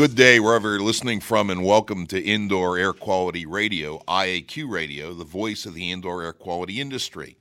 [0.00, 5.12] Good day, wherever you're listening from, and welcome to Indoor Air Quality Radio, IAQ Radio,
[5.12, 7.36] the voice of the indoor air quality industry.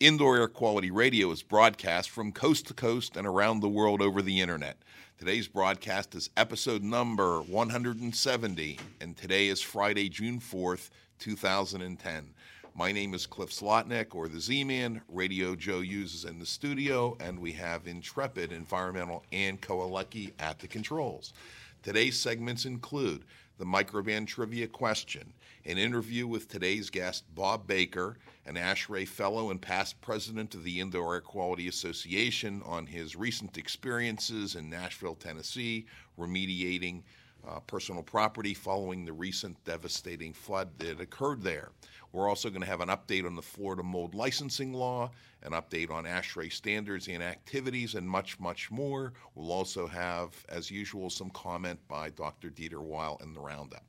[0.00, 4.22] Indoor Air Quality Radio is broadcast from coast to coast and around the world over
[4.22, 4.78] the internet.
[5.18, 12.34] Today's broadcast is episode number 170, and today is Friday, June 4th, 2010.
[12.74, 15.00] My name is Cliff Zlotnick, or the Z Man.
[15.08, 20.66] Radio Joe Hughes in the studio, and we have Intrepid Environmental and Koalecki at the
[20.66, 21.34] controls.
[21.82, 23.24] Today's segments include
[23.58, 25.32] the Microban Trivia Question,
[25.64, 30.78] an interview with today's guest, Bob Baker, an ASHRAE Fellow and past president of the
[30.78, 35.86] Indoor Air Quality Association, on his recent experiences in Nashville, Tennessee,
[36.18, 37.02] remediating
[37.48, 41.70] uh, personal property following the recent devastating flood that occurred there.
[42.12, 45.10] We're also going to have an update on the Florida mold licensing law,
[45.42, 49.12] an update on ASHRAE standards and activities, and much, much more.
[49.34, 52.50] We'll also have, as usual, some comment by Dr.
[52.50, 53.84] Dieter Weil in the Roundup.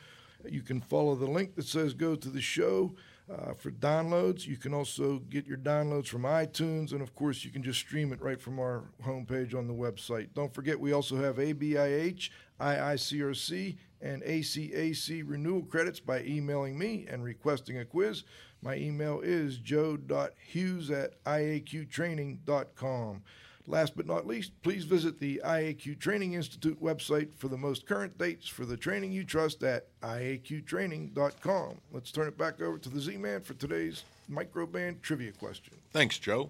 [0.49, 2.95] You can follow the link that says go to the show
[3.29, 4.47] uh, for downloads.
[4.47, 8.13] You can also get your downloads from iTunes, and of course, you can just stream
[8.13, 10.29] it right from our homepage on the website.
[10.33, 12.29] Don't forget, we also have ABIH,
[12.59, 18.23] IICRC, and ACAC renewal credits by emailing me and requesting a quiz.
[18.61, 23.23] My email is joe.hughes at iaqtraining.com.
[23.67, 28.17] Last but not least, please visit the IAQ Training Institute website for the most current
[28.17, 31.77] dates for the training you trust at iaqtraining.com.
[31.91, 35.75] Let's turn it back over to the Z Man for today's Microban trivia question.
[35.91, 36.49] Thanks, Joe.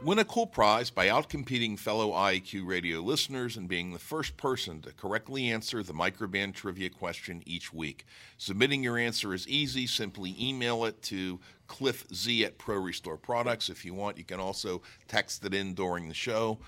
[0.00, 4.80] Win a cool prize by outcompeting fellow IAQ radio listeners and being the first person
[4.82, 8.06] to correctly answer the Microban trivia question each week.
[8.36, 9.88] Submitting your answer is easy.
[9.88, 13.68] Simply email it to cliffz at Pro Restore Products.
[13.68, 16.58] If you want, you can also text it in during the show.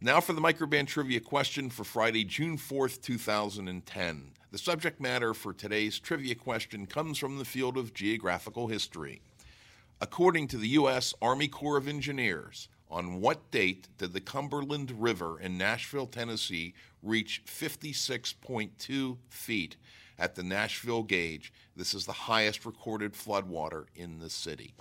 [0.00, 4.32] Now for the Microban trivia question for Friday, June 4th, 2010.
[4.50, 9.20] The subject matter for today's trivia question comes from the field of geographical history.
[10.02, 11.12] According to the U.S.
[11.20, 17.42] Army Corps of Engineers, on what date did the Cumberland River in Nashville, Tennessee reach
[17.44, 19.76] 56.2 feet
[20.18, 21.52] at the Nashville gauge?
[21.76, 24.72] This is the highest recorded floodwater in the city.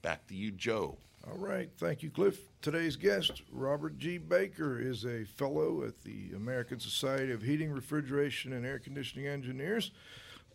[0.00, 0.96] Back to you, Joe.
[1.30, 1.68] All right.
[1.76, 2.40] Thank you, Cliff.
[2.62, 4.16] Today's guest, Robert G.
[4.16, 9.92] Baker, is a fellow at the American Society of Heating, Refrigeration, and Air Conditioning Engineers.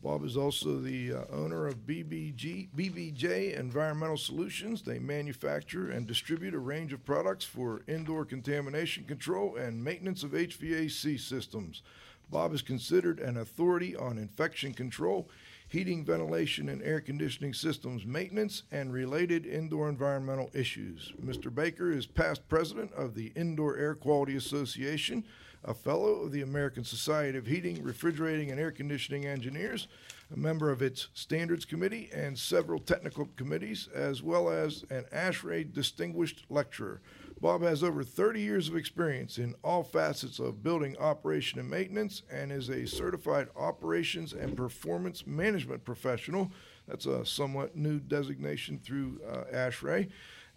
[0.01, 4.83] Bob is also the uh, owner of BBG, BBJ Environmental Solutions.
[4.83, 10.31] They manufacture and distribute a range of products for indoor contamination control and maintenance of
[10.31, 11.81] HVAC systems.
[12.29, 15.29] Bob is considered an authority on infection control,
[15.67, 21.13] heating, ventilation, and air conditioning systems maintenance, and related indoor environmental issues.
[21.23, 21.53] Mr.
[21.53, 25.23] Baker is past president of the Indoor Air Quality Association
[25.67, 29.87] a fellow of the American Society of Heating, Refrigerating, and Air Conditioning Engineers,
[30.33, 35.73] a member of its Standards Committee and several technical committees, as well as an ASHRAE
[35.73, 37.01] Distinguished Lecturer.
[37.41, 42.23] Bob has over 30 years of experience in all facets of building operation and maintenance
[42.31, 46.51] and is a certified operations and performance management professional.
[46.87, 50.09] That's a somewhat new designation through uh, ASHRAE.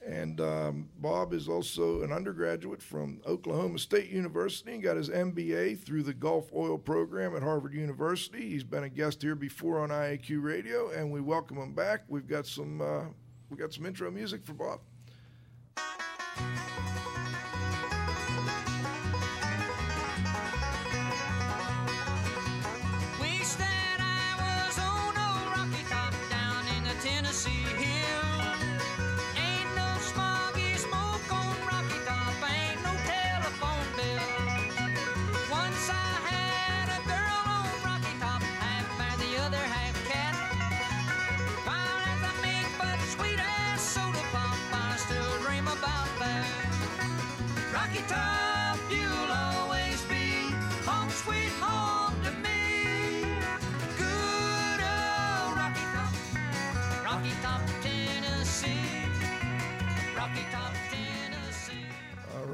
[0.06, 5.78] And um, Bob is also an undergraduate from Oklahoma State University and got his MBA
[5.78, 8.48] through the Gulf Oil Program at Harvard University.
[8.48, 12.04] He's been a guest here before on IAQ Radio, and we welcome him back.
[12.08, 13.04] We've got some uh,
[13.50, 14.80] we got some intro music for Bob.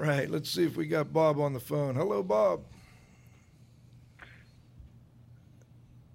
[0.07, 1.95] Right, let's see if we got Bob on the phone.
[1.95, 2.63] Hello, Bob.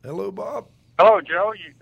[0.03, 0.67] Hello, Bob.
[0.97, 1.53] Hello, Joe.
[1.53, 1.73] You,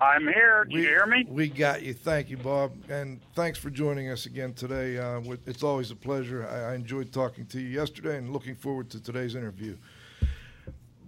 [0.00, 0.64] I'm here.
[0.64, 1.26] Do we, you hear me?
[1.28, 1.92] We got you.
[1.92, 2.72] Thank you, Bob.
[2.88, 4.98] And thanks for joining us again today.
[4.98, 6.48] Uh, it's always a pleasure.
[6.48, 9.76] I, I, enjoyed talking to you yesterday and looking forward to today's interview.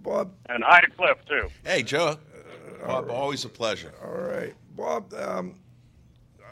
[0.03, 0.31] Bob.
[0.49, 1.49] And hi to Cliff, too.
[1.65, 2.17] Hey, Joe.
[2.83, 3.15] Uh, Bob, right.
[3.15, 3.93] always a pleasure.
[4.03, 4.53] All right.
[4.75, 5.55] Bob, um,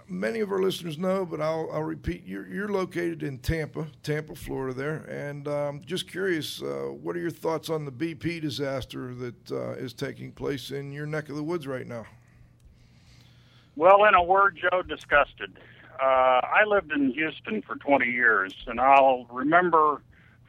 [0.07, 2.23] many of our listeners know, but I'll, I'll repeat.
[2.25, 7.19] You're, you're, located in Tampa, Tampa, Florida, there, and um, just curious, uh, what are
[7.19, 11.35] your thoughts on the BP disaster that uh, is taking place in your neck of
[11.35, 12.05] the woods right now?
[13.75, 15.57] Well, in a word, Joe, disgusted.
[16.01, 20.01] Uh, I lived in Houston for 20 years, and I'll remember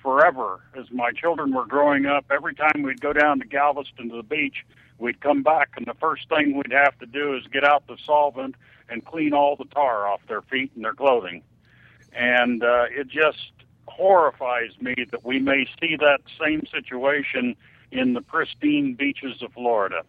[0.02, 2.26] forever as my children were growing up.
[2.31, 4.64] Every time we'd go down to Galveston to the beach,
[4.99, 7.97] we'd come back, and the first thing we'd have to do is get out the
[8.04, 8.54] solvent
[8.88, 11.43] and clean all the tar off their feet and their clothing.
[12.12, 13.52] And uh, it just
[13.87, 17.57] horrifies me that we may see that same situation
[17.90, 20.02] in the pristine beaches of Florida.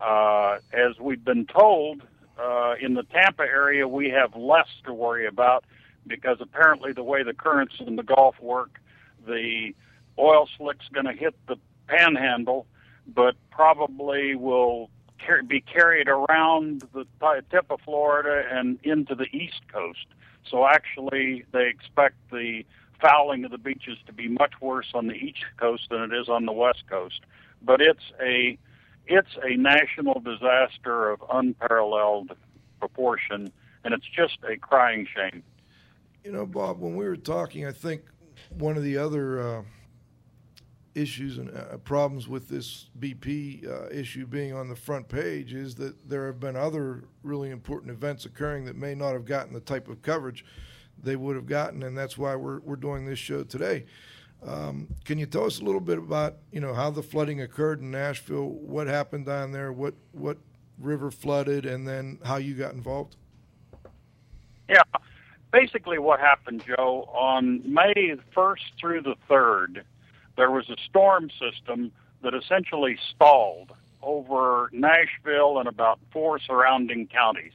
[0.00, 2.02] Uh, as we've been told,
[2.38, 5.64] uh, in the Tampa area, we have less to worry about
[6.06, 8.80] because apparently the way the currents in the Gulf work,
[9.26, 9.74] the
[10.18, 11.56] oil slick's going to hit the
[11.86, 12.66] panhandle,
[13.06, 14.90] but probably will
[15.26, 17.06] car- be carried around the
[17.50, 20.06] tip of Florida and into the east coast.
[20.48, 22.64] So actually, they expect the
[23.00, 26.28] fouling of the beaches to be much worse on the east coast than it is
[26.28, 27.20] on the west coast.
[27.62, 28.58] But it's a
[29.06, 32.32] it's a national disaster of unparalleled
[32.78, 33.52] proportion,
[33.84, 35.42] and it's just a crying shame.
[36.24, 38.02] You know, Bob, when we were talking, I think
[38.50, 39.62] one of the other uh,
[40.94, 45.74] issues and uh, problems with this BP uh, issue being on the front page is
[45.76, 49.60] that there have been other really important events occurring that may not have gotten the
[49.60, 50.44] type of coverage
[51.02, 53.84] they would have gotten, and that's why we're we're doing this show today.
[54.46, 57.80] Um, can you tell us a little bit about you know how the flooding occurred
[57.80, 60.38] in Nashville, what happened down there, what what
[60.78, 63.16] river flooded, and then how you got involved?
[64.68, 64.82] Yeah,
[65.52, 69.82] basically, what happened, Joe, on May 1st through the 3rd,
[70.36, 73.72] there was a storm system that essentially stalled
[74.02, 77.52] over Nashville and about four surrounding counties.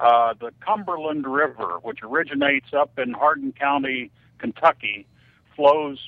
[0.00, 5.06] Uh, the Cumberland River, which originates up in Hardin County, Kentucky,
[5.54, 5.98] flows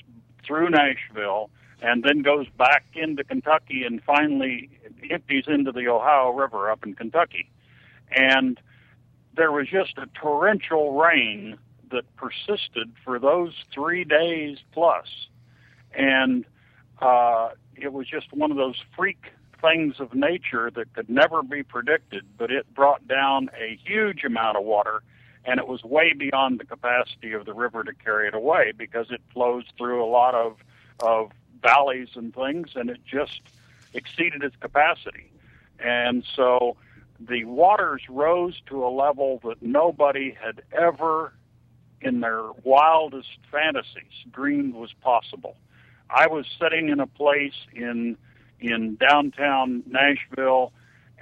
[0.45, 1.49] through Nashville
[1.81, 4.69] and then goes back into Kentucky and finally
[5.09, 7.49] empties into the Ohio River up in Kentucky.
[8.11, 8.59] And
[9.35, 11.57] there was just a torrential rain
[11.91, 15.27] that persisted for those three days plus.
[15.95, 16.45] And
[17.01, 21.63] uh, it was just one of those freak things of nature that could never be
[21.63, 25.01] predicted, but it brought down a huge amount of water,
[25.45, 29.07] and it was way beyond the capacity of the river to carry it away because
[29.11, 30.57] it flows through a lot of
[31.01, 33.41] of valleys and things, and it just
[33.93, 35.31] exceeded its capacity.
[35.79, 36.77] And so
[37.19, 41.33] the waters rose to a level that nobody had ever,
[42.01, 45.57] in their wildest fantasies, dreamed was possible.
[46.09, 48.17] I was sitting in a place in
[48.59, 50.71] in downtown Nashville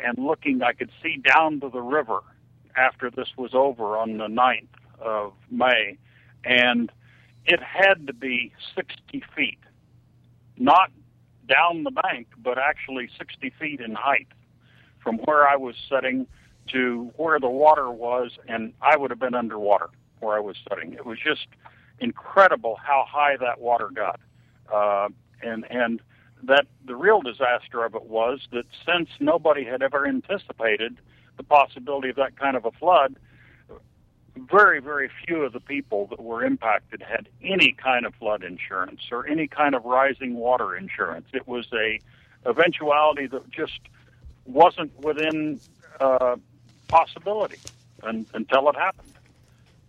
[0.04, 2.20] and looking, I could see down to the river
[2.76, 4.68] after this was over on the 9th
[5.00, 5.98] of May,
[6.44, 6.92] and
[7.46, 9.60] it had to be 60 feet,
[10.58, 10.92] not
[11.48, 14.28] down the bank, but actually 60 feet in height
[15.00, 16.26] from where I was sitting
[16.72, 19.90] to where the water was, and I would have been underwater
[20.22, 20.94] where I was sitting.
[20.94, 21.48] It was just
[22.00, 24.20] incredible how high that water got,
[24.72, 25.10] uh,
[25.42, 26.02] and and
[26.44, 30.98] that the real disaster of it was that since nobody had ever anticipated
[31.38, 33.16] the possibility of that kind of a flood,
[34.36, 39.02] very, very few of the people that were impacted had any kind of flood insurance
[39.12, 41.28] or any kind of rising water insurance.
[41.34, 42.00] It was a
[42.46, 43.80] eventuality that just
[44.46, 45.60] wasn't within
[46.00, 46.36] uh,
[46.88, 47.60] possibility
[48.02, 49.14] until it happened.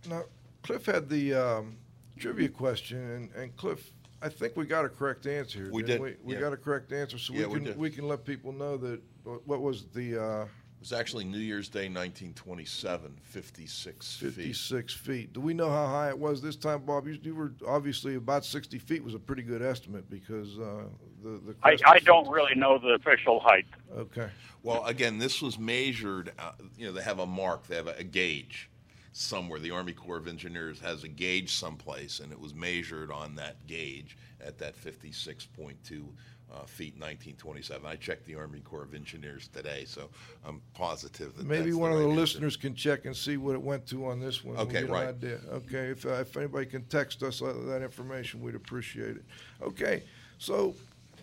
[0.09, 0.25] Now,
[0.62, 1.76] Cliff had the um,
[2.19, 3.93] trivia question, and, and Cliff,
[4.25, 5.64] I think we got a correct answer.
[5.64, 6.40] Here, We didn't We, we yeah.
[6.40, 7.78] got a correct answer, so Yeah, we we can did.
[7.78, 9.00] we can let people know that
[9.45, 10.49] what was the uh, It
[10.81, 14.33] was actually New Year's Day, 1927, 56 feet.
[14.33, 15.33] 56 feet.
[15.35, 17.07] Do we know how high it was this time, Bob?
[17.07, 20.85] You, you were obviously about 60 feet was a pretty good estimate because uh,
[21.23, 21.54] the the.
[21.62, 22.35] I, I don't 50.
[22.35, 23.66] really know the official height.
[23.95, 24.31] Okay.
[24.62, 26.33] Well, again, this was measured.
[26.38, 28.71] Uh, you know, they have a mark, they have a, a gauge
[29.14, 29.61] somewhere.
[29.61, 33.64] The Army Corps of Engineers has a gauge someplace, and it was measured on that
[33.66, 35.38] gauge at that 56.2
[36.52, 37.87] uh, feet, 1927.
[37.87, 40.11] I checked the Army Corps of Engineers today, so
[40.44, 42.21] I'm positive that Maybe that's one of right the answer.
[42.21, 44.56] listeners can check and see what it went to on this one.
[44.56, 45.09] Okay, We'll right.
[45.09, 45.38] Idea.
[45.52, 49.25] Okay, if, uh, if anybody can text us that information, we'd appreciate it.
[49.62, 50.02] Okay,
[50.38, 50.75] so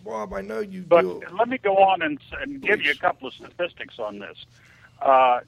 [0.02, 1.22] Bob, I know you But deal.
[1.38, 4.46] let me go on and, and give you a couple of statistics on this.
[5.00, 5.40] Uh,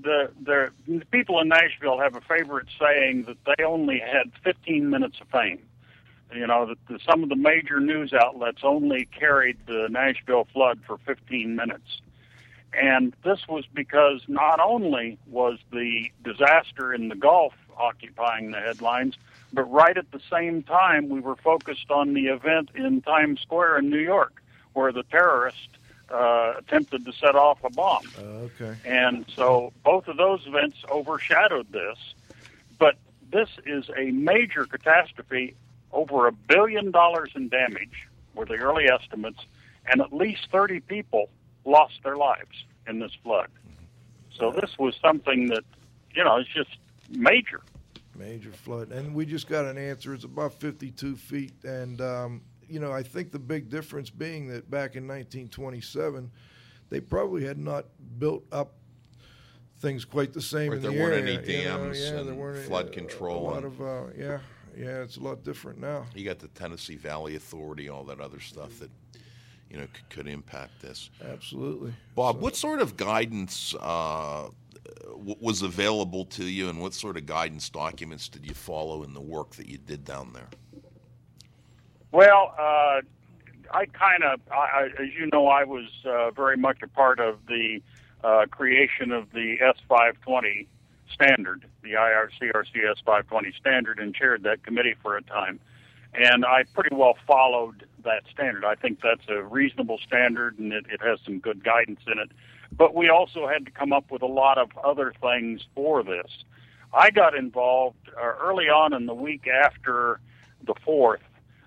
[0.00, 4.88] the, the the people in Nashville have a favorite saying that they only had 15
[4.88, 5.62] minutes of fame.
[6.34, 10.80] You know that the, some of the major news outlets only carried the Nashville flood
[10.86, 12.00] for 15 minutes,
[12.72, 19.16] and this was because not only was the disaster in the Gulf occupying the headlines,
[19.52, 23.78] but right at the same time we were focused on the event in Times Square
[23.78, 25.68] in New York, where the terrorist
[26.12, 28.04] uh, attempted to set off a bomb.
[28.18, 28.22] Uh,
[28.60, 28.76] okay.
[28.84, 31.98] And so both of those events overshadowed this.
[32.78, 32.96] But
[33.30, 35.54] this is a major catastrophe.
[35.92, 39.40] Over a billion dollars in damage were the early estimates,
[39.86, 41.28] and at least 30 people
[41.64, 43.48] lost their lives in this flood.
[44.34, 45.64] So this was something that,
[46.14, 46.70] you know, it's just
[47.10, 47.60] major.
[48.16, 50.14] Major flood, and we just got an answer.
[50.14, 54.70] It's about 52 feet, and um, you know, I think the big difference being that
[54.70, 56.30] back in 1927,
[56.90, 57.86] they probably had not
[58.18, 58.72] built up
[59.78, 61.40] things quite the same Right, in there the weren't area.
[61.40, 63.80] any you know, dams yeah, there and weren't any- flood a- control A lot of
[63.80, 64.38] uh, yeah,
[64.76, 66.06] yeah, it's a lot different now.
[66.14, 68.90] You got the Tennessee Valley Authority, all that other stuff that
[69.68, 71.10] you know could, could impact this.
[71.24, 74.48] Absolutely, Bob, So- what sort of guidance uh,
[75.16, 79.20] was available to you, and what sort of guidance documents did you follow in the
[79.20, 80.48] work that you did down there?
[82.12, 83.00] Well, uh,
[83.72, 87.80] I kind of, as you know, I was uh, very much a part of the
[88.22, 89.56] uh, creation of the
[89.90, 90.66] S520
[91.12, 95.58] standard, the IICRC S520 standard, and chaired that committee for a time.
[96.14, 98.66] And I pretty well followed that standard.
[98.66, 102.30] I think that's a reasonable standard, and it, it has some good guidance in it.
[102.70, 106.44] But we also had to come up with a lot of other things for this.
[106.92, 110.20] I got involved uh, early on in the week after
[110.66, 111.20] the 4th.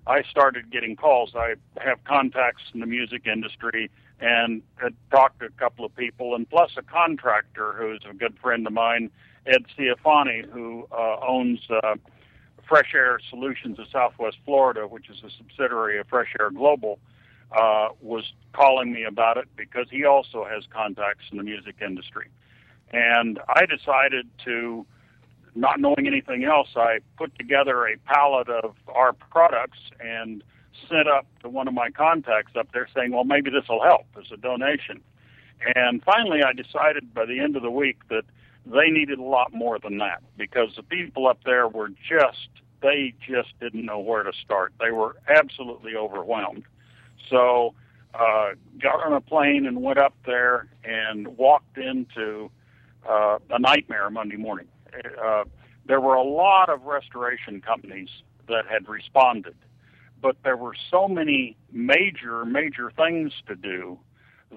[0.08, 1.34] I started getting calls.
[1.36, 6.36] I have contacts in the music industry and had talked to a couple of people,
[6.36, 9.12] and plus a contractor who's a good friend of mine.
[9.46, 11.96] Ed Ciafani, who uh, owns uh,
[12.68, 17.00] Fresh Air Solutions of Southwest Florida, which is a subsidiary of Fresh Air Global,
[17.52, 22.30] uh, was calling me about it because he also has contacts in the music industry.
[22.92, 24.86] And I decided to,
[25.56, 30.44] not knowing anything else, I put together a palette of our products and
[30.90, 34.06] sent up to one of my contacts up there saying, well, maybe this will help
[34.20, 35.02] as a donation.
[35.76, 38.24] And finally, I decided by the end of the week that
[38.66, 42.50] they needed a lot more than that because the people up there were just,
[42.82, 44.74] they just didn't know where to start.
[44.80, 46.64] They were absolutely overwhelmed.
[47.30, 47.74] So,
[48.14, 52.50] uh, got on a plane and went up there and walked into
[53.10, 54.68] uh, a nightmare Monday morning.
[55.24, 55.44] Uh,
[55.88, 58.10] there were a lot of restoration companies
[58.48, 59.56] that had responded,
[60.22, 64.00] but there were so many major, major things to do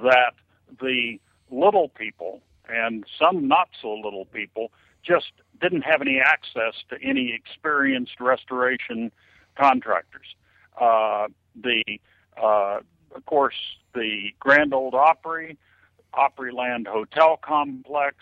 [0.02, 0.33] that
[0.80, 1.18] the
[1.50, 4.71] little people and some not so little people
[5.02, 9.11] just didn't have any access to any experienced restoration
[9.57, 10.26] contractors.
[10.80, 11.28] Uh,
[11.61, 11.83] the,
[12.40, 12.80] uh,
[13.14, 13.57] of course,
[13.95, 15.57] the Grand Ole Opry,
[16.14, 18.16] Opryland Hotel Complex,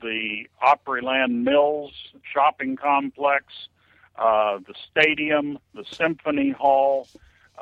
[0.00, 3.68] the Opryland Mills Shopping Complex,
[4.16, 7.08] uh, the stadium, the Symphony Hall,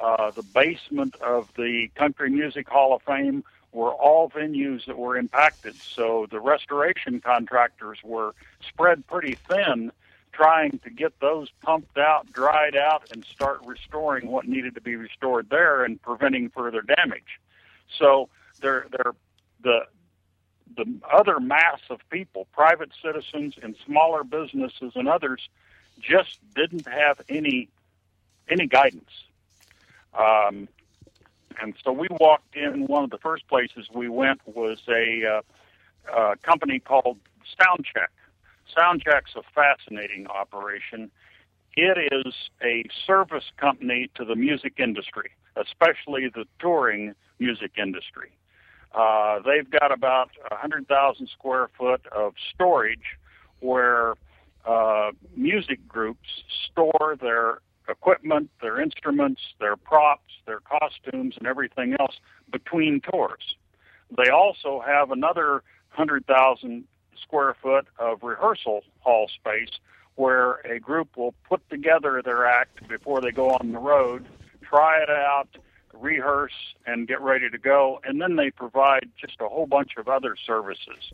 [0.00, 5.16] uh, the basement of the Country Music Hall of Fame were all venues that were
[5.16, 5.74] impacted.
[5.76, 8.34] So the restoration contractors were
[8.66, 9.92] spread pretty thin
[10.32, 14.94] trying to get those pumped out, dried out, and start restoring what needed to be
[14.94, 17.40] restored there and preventing further damage.
[17.98, 18.28] So
[18.60, 19.14] they're, they're,
[19.62, 19.86] the
[20.74, 25.48] the other mass of people, private citizens and smaller businesses and others,
[26.00, 27.68] just didn't have any
[28.48, 29.10] any guidance.
[30.14, 30.68] Um,
[31.60, 32.86] and so we walked in.
[32.86, 35.42] One of the first places we went was a
[36.12, 37.18] uh, company called
[37.58, 38.08] Soundcheck.
[38.76, 41.10] Soundcheck's a fascinating operation.
[41.76, 48.35] It is a service company to the music industry, especially the touring music industry.
[48.96, 53.18] Uh, they've got about 100,000 square foot of storage
[53.60, 54.14] where
[54.64, 56.28] uh, music groups
[56.70, 62.16] store their equipment, their instruments, their props, their costumes, and everything else
[62.50, 63.56] between tours.
[64.16, 65.62] They also have another
[65.94, 66.84] 100,000
[67.20, 69.78] square foot of rehearsal hall space
[70.14, 74.26] where a group will put together their act before they go on the road,
[74.62, 75.48] try it out,
[76.00, 78.00] rehearse and get ready to go.
[78.04, 81.12] And then they provide just a whole bunch of other services.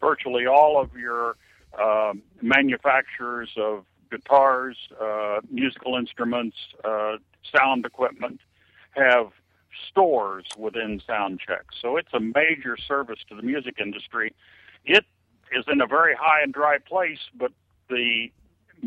[0.00, 1.36] Virtually all of your
[1.78, 2.12] uh,
[2.42, 7.16] manufacturers of guitars, uh, musical instruments, uh,
[7.54, 8.40] sound equipment
[8.92, 9.32] have
[9.90, 11.64] stores within Soundcheck.
[11.80, 14.34] So it's a major service to the music industry.
[14.84, 15.04] It
[15.56, 17.52] is in a very high and dry place, but
[17.88, 18.30] the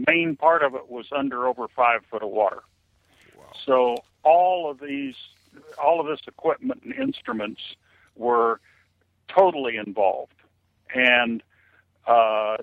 [0.07, 2.61] main part of it was under over five foot of water.
[3.37, 3.51] Wow.
[3.65, 5.15] So all of these,
[5.81, 7.61] all of this equipment and instruments
[8.15, 8.59] were
[9.27, 10.35] totally involved,
[10.93, 11.43] and
[12.07, 12.57] uh,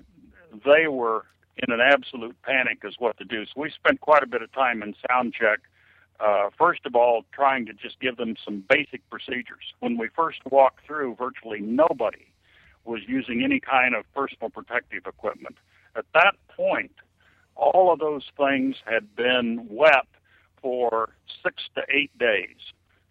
[0.65, 1.25] they were
[1.57, 3.45] in an absolute panic as what to do.
[3.45, 5.57] So we spent quite a bit of time in Soundcheck.
[6.19, 9.73] Uh, first of all, trying to just give them some basic procedures.
[9.79, 12.27] When we first walked through, virtually nobody
[12.85, 15.57] was using any kind of personal protective equipment.
[15.95, 16.91] At that point,
[17.55, 20.07] all of those things had been wet
[20.61, 21.09] for
[21.43, 22.57] six to eight days.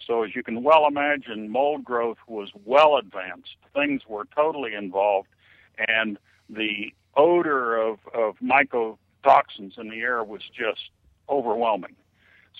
[0.04, 3.56] So, as you can well imagine, mold growth was well advanced.
[3.74, 5.28] Things were totally involved,
[5.76, 10.90] and the odor of, of mycotoxins in the air was just
[11.28, 11.96] overwhelming.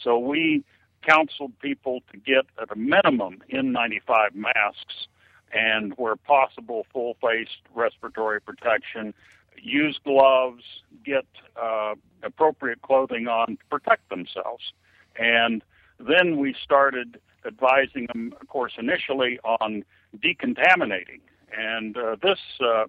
[0.02, 0.64] So, we
[1.06, 5.06] counseled people to get, at a minimum, N95 masks
[5.52, 9.14] and, where possible, full face respiratory protection.
[9.62, 10.62] Use gloves,
[11.04, 11.26] get
[11.60, 14.72] uh, appropriate clothing on to protect themselves.
[15.18, 15.62] And
[15.98, 19.84] then we started advising them, of course, initially on
[20.16, 21.20] decontaminating.
[21.56, 22.84] And uh, this uh,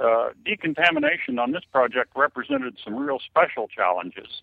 [0.00, 4.42] uh, decontamination on this project represented some real special challenges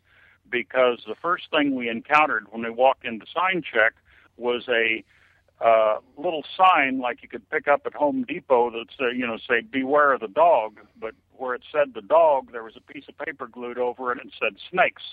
[0.49, 3.91] because the first thing we encountered when we walked into Soundcheck
[4.37, 5.03] was a
[5.63, 9.37] uh, little sign like you could pick up at Home Depot that say, you know,
[9.37, 13.05] say "Beware of the dog," but where it said the dog, there was a piece
[13.09, 15.03] of paper glued over it and it said snakes.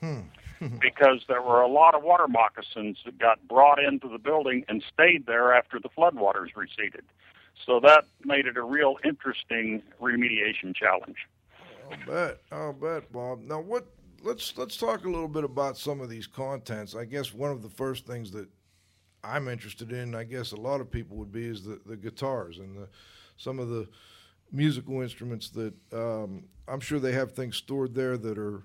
[0.00, 0.20] Hmm.
[0.80, 4.82] because there were a lot of water moccasins that got brought into the building and
[4.92, 7.04] stayed there after the floodwaters receded.
[7.66, 11.16] So that made it a real interesting remediation challenge.
[11.90, 12.40] I'll bet.
[12.50, 13.42] I'll bet, Bob.
[13.42, 13.86] Now, what?
[14.22, 16.94] Let's let's talk a little bit about some of these contents.
[16.94, 18.48] I guess one of the first things that
[19.22, 22.58] I'm interested in, I guess a lot of people would be, is the, the guitars
[22.58, 22.88] and the
[23.36, 23.86] some of the
[24.54, 28.62] musical instruments that um, I'm sure they have things stored there that are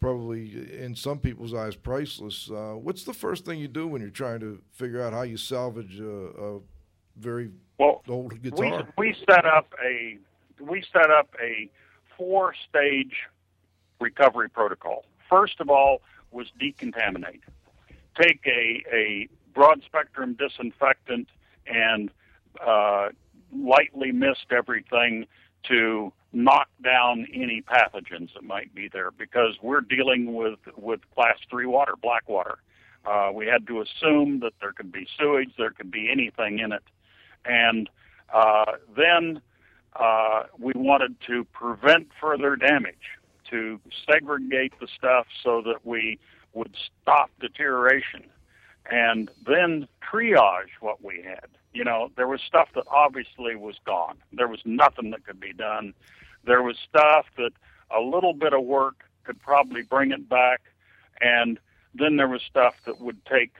[0.00, 2.50] probably in some people's eyes priceless.
[2.50, 5.36] Uh, what's the first thing you do when you're trying to figure out how you
[5.36, 6.60] salvage a, a
[7.16, 8.86] very well, old guitar?
[8.98, 10.18] We, we set up a
[10.62, 11.70] we set up a
[12.16, 13.14] four stage
[14.00, 15.04] recovery protocol.
[15.28, 17.40] First of all, was decontaminate.
[18.20, 21.28] Take a a broad spectrum disinfectant
[21.66, 22.10] and
[22.64, 23.08] uh,
[23.64, 25.26] lightly mist everything
[25.68, 31.38] to knock down any pathogens that might be there because we're dealing with with class
[31.50, 32.58] three water, black water.
[33.04, 36.72] Uh, we had to assume that there could be sewage, there could be anything in
[36.72, 36.82] it,
[37.44, 37.88] and
[38.34, 39.40] uh, then
[39.94, 42.94] uh, we wanted to prevent further damage,
[43.50, 46.18] to segregate the stuff so that we
[46.52, 48.24] would stop deterioration,
[48.90, 51.46] and then triage what we had.
[51.76, 54.16] You know, there was stuff that obviously was gone.
[54.32, 55.92] There was nothing that could be done.
[56.42, 57.50] There was stuff that
[57.94, 60.62] a little bit of work could probably bring it back,
[61.20, 61.58] and
[61.94, 63.52] then there was stuff that would take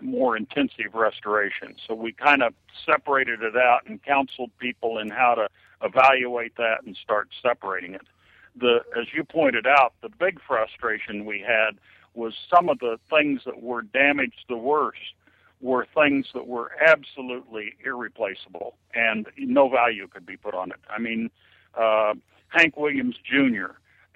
[0.00, 1.74] more intensive restoration.
[1.84, 2.54] So we kind of
[2.86, 5.48] separated it out and counseled people in how to
[5.82, 8.06] evaluate that and start separating it.
[8.54, 11.72] The as you pointed out, the big frustration we had
[12.14, 15.14] was some of the things that were damaged the worst
[15.60, 20.78] were things that were absolutely irreplaceable and no value could be put on it.
[20.88, 21.30] I mean,
[21.78, 22.14] uh,
[22.48, 23.72] Hank Williams Jr.,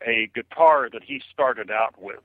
[0.07, 2.23] a guitar that he started out with.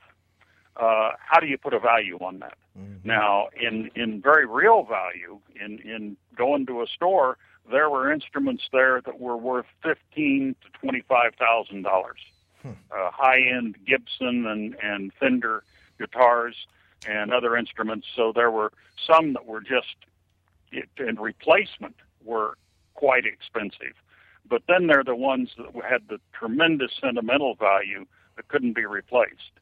[0.76, 2.58] Uh, how do you put a value on that?
[2.78, 3.08] Mm-hmm.
[3.08, 7.38] Now, in in very real value, in in going to a store,
[7.72, 12.20] there were instruments there that were worth fifteen to twenty five thousand dollars.
[12.62, 12.72] Hmm.
[12.92, 15.64] Uh, high end Gibson and and Fender
[15.98, 16.56] guitars
[17.06, 18.08] and other instruments.
[18.16, 18.72] So there were
[19.06, 19.96] some that were just
[20.98, 22.58] in replacement were
[22.94, 23.96] quite expensive.
[24.50, 28.06] But then there are the ones that had the tremendous sentimental value
[28.36, 29.60] that couldn't be replaced.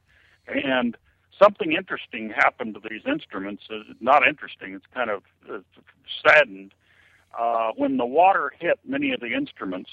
[0.48, 0.95] And
[1.41, 3.63] something interesting happened to these instruments.
[3.69, 5.24] It's Not interesting, it's kind of
[6.26, 6.74] saddened.
[7.38, 9.89] Uh, when the water hit many of the instruments,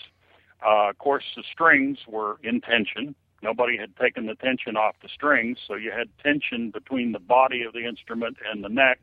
[0.64, 3.14] uh, of course, the strings were in tension.
[3.42, 7.62] Nobody had taken the tension off the strings, so you had tension between the body
[7.62, 9.00] of the instrument and the neck.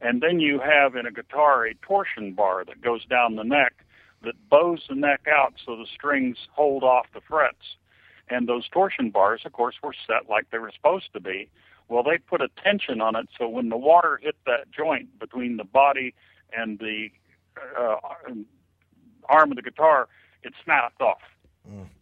[0.00, 3.84] And then you have in a guitar a torsion bar that goes down the neck
[4.24, 7.76] that bows the neck out so the strings hold off the frets.
[8.28, 11.48] And those torsion bars, of course, were set like they were supposed to be.
[11.88, 15.56] Well, they put a tension on it so when the water hit that joint between
[15.56, 16.14] the body
[16.52, 17.08] and the
[17.78, 17.96] uh,
[19.28, 20.08] arm of the guitar,
[20.42, 21.22] it snapped off.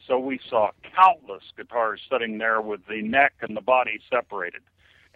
[0.07, 4.63] So we saw countless guitars sitting there with the neck and the body separated.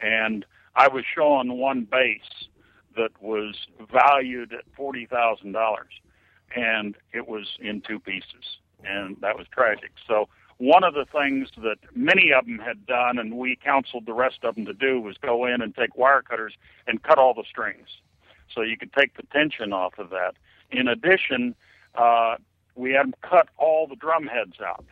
[0.02, 2.48] And I was showing one bass
[2.96, 3.54] that was
[3.92, 5.54] valued at $40,000
[6.56, 9.92] and it was in two pieces, and that was tragic.
[10.08, 14.12] So one of the things that many of them had done, and we counseled the
[14.12, 16.54] rest of them to do, was go in and take wire cutters
[16.86, 17.88] and cut all the strings,
[18.52, 20.34] so you could take the tension off of that.
[20.72, 21.54] In addition,
[21.94, 22.36] uh,
[22.80, 24.84] we had them cut all the drum heads out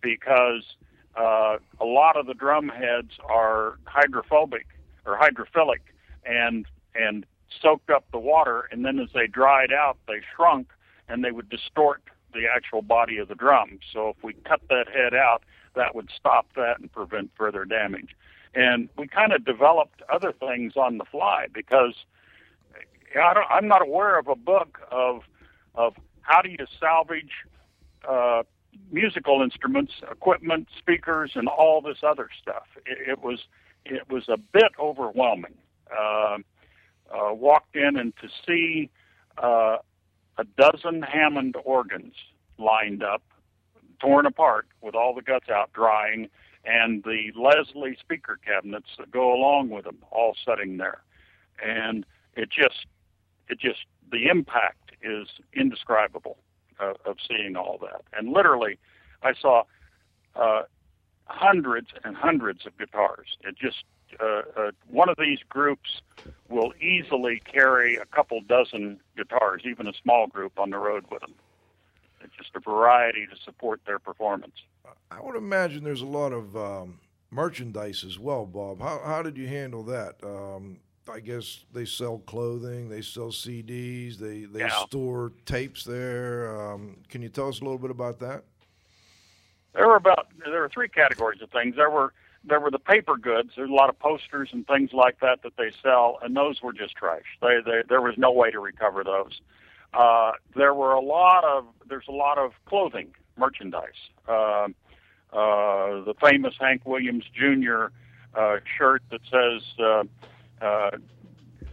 [0.00, 0.64] because
[1.16, 4.66] uh, a lot of the drum heads are hydrophobic
[5.06, 5.80] or hydrophilic
[6.24, 7.24] and and
[7.62, 10.68] soaked up the water, and then as they dried out, they shrunk
[11.08, 13.80] and they would distort the actual body of the drum.
[13.92, 15.42] So if we cut that head out,
[15.74, 18.16] that would stop that and prevent further damage.
[18.54, 21.94] And we kind of developed other things on the fly because
[23.16, 25.22] I am not aware of a book of
[25.74, 25.94] of
[26.30, 27.32] how do you salvage
[28.08, 28.42] uh,
[28.92, 32.66] musical instruments, equipment, speakers, and all this other stuff.
[32.86, 33.40] It, it was
[33.84, 35.54] it was a bit overwhelming.
[35.90, 36.38] Uh,
[37.12, 38.88] uh, walked in and to see
[39.42, 39.78] uh,
[40.38, 42.14] a dozen Hammond organs
[42.58, 43.22] lined up,
[44.00, 46.28] torn apart with all the guts out, drying,
[46.64, 51.02] and the Leslie speaker cabinets that go along with them all sitting there.
[51.64, 52.86] And it just,
[53.48, 56.38] it just, the impact is indescribable
[56.78, 58.02] uh, of seeing all that.
[58.12, 58.78] And literally,
[59.22, 59.64] I saw
[60.34, 60.62] uh,
[61.24, 63.36] hundreds and hundreds of guitars.
[63.42, 63.84] It just
[64.18, 66.02] uh, uh, one of these groups
[66.48, 71.20] will easily carry a couple dozen guitars, even a small group, on the road with
[71.20, 71.34] them.
[72.22, 74.54] It's just a variety to support their performance.
[75.10, 78.80] I would imagine there's a lot of um, merchandise as well, Bob.
[78.80, 80.16] How, how did you handle that?
[80.22, 80.78] Um,
[81.10, 84.84] I guess they sell clothing, they sell CDs, they, they yeah.
[84.86, 86.60] store tapes there.
[86.60, 88.44] Um, can you tell us a little bit about that?
[89.74, 91.76] There were about there were three categories of things.
[91.76, 92.12] There were
[92.44, 93.50] there were the paper goods.
[93.56, 96.72] There's a lot of posters and things like that that they sell, and those were
[96.72, 97.24] just trash.
[97.40, 99.40] They, they, there was no way to recover those.
[99.92, 103.88] Uh, there were a lot of there's a lot of clothing merchandise.
[104.28, 104.68] Uh,
[105.32, 107.86] uh, the famous Hank Williams Jr.
[108.34, 110.04] Uh, shirt that says uh,
[110.60, 110.90] uh,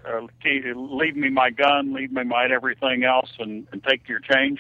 [0.06, 0.28] uh,
[0.76, 4.60] "Leave me my gun, leave me my everything else, and, and take your change."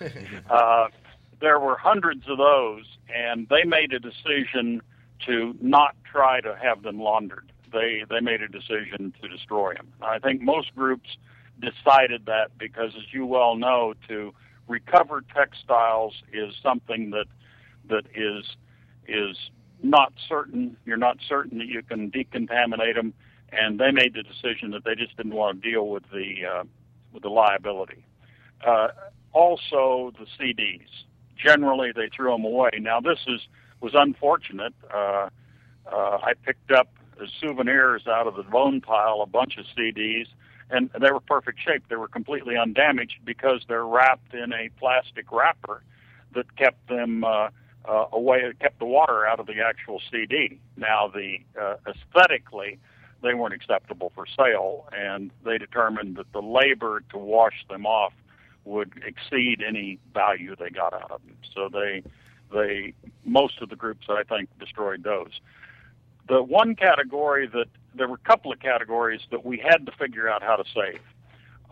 [0.50, 0.88] uh,
[1.40, 4.82] there were hundreds of those, and they made a decision
[5.26, 7.52] to not try to have them laundered.
[7.72, 9.88] They they made a decision to destroy them.
[10.02, 11.16] I think most groups
[11.60, 14.32] decided that because, as you well know, to
[14.66, 17.26] recover textiles is something that
[17.88, 18.56] that is
[19.06, 19.36] is
[19.82, 20.76] not certain.
[20.84, 23.14] You're not certain that you can decontaminate them,
[23.52, 26.64] and they made the decision that they just didn't want to deal with the uh,
[27.12, 28.04] with the liability.
[28.66, 28.88] Uh,
[29.32, 30.88] also, the CDs.
[31.36, 32.70] Generally, they threw them away.
[32.80, 33.40] Now, this is
[33.80, 34.74] was unfortunate.
[34.92, 35.28] Uh,
[35.90, 36.88] uh, I picked up
[37.22, 40.26] as souvenirs out of the bone pile a bunch of CDs,
[40.70, 41.84] and they were perfect shape.
[41.88, 45.82] They were completely undamaged because they're wrapped in a plastic wrapper
[46.34, 47.48] that kept them uh,
[47.88, 50.60] uh, away, kept the water out of the actual CD.
[50.76, 52.78] Now, the uh, aesthetically,
[53.22, 58.12] they weren't acceptable for sale, and they determined that the labor to wash them off
[58.64, 61.36] would exceed any value they got out of them.
[61.54, 62.02] So they,
[62.52, 65.40] they, most of the groups I think destroyed those.
[66.28, 70.28] The one category that there were a couple of categories that we had to figure
[70.28, 71.00] out how to save.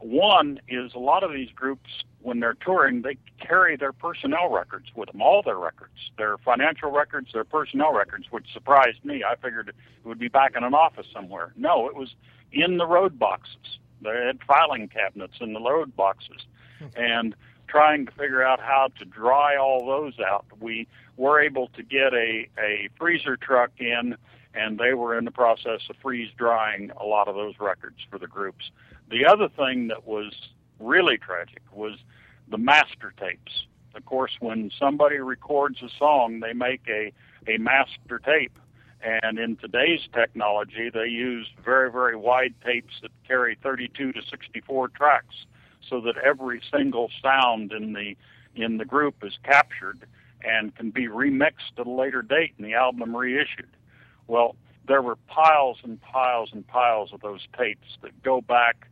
[0.01, 4.87] One is a lot of these groups, when they're touring, they carry their personnel records
[4.95, 9.23] with them, all their records, their financial records, their personnel records, which surprised me.
[9.25, 11.53] I figured it would be back in an office somewhere.
[11.57, 12.15] No, it was
[12.53, 13.79] in the road boxes.
[14.03, 16.47] They had filing cabinets in the road boxes.
[16.79, 16.87] Hmm.
[16.97, 17.35] And
[17.67, 22.15] trying to figure out how to dry all those out, we were able to get
[22.15, 24.17] a, a freezer truck in
[24.55, 28.19] and they were in the process of freeze drying a lot of those records for
[28.19, 28.71] the groups.
[29.11, 30.33] The other thing that was
[30.79, 31.99] really tragic was
[32.49, 33.65] the master tapes.
[33.95, 37.13] Of course, when somebody records a song, they make a,
[37.47, 38.59] a master tape.
[39.01, 44.89] And in today's technology, they use very, very wide tapes that carry 32 to 64
[44.89, 45.47] tracks
[45.89, 48.17] so that every single sound in the
[48.57, 50.05] in the group is captured
[50.43, 53.69] and can be remixed at a later date and the album reissued.
[54.27, 54.57] Well,
[54.89, 58.89] there were piles and piles and piles of those tapes that go back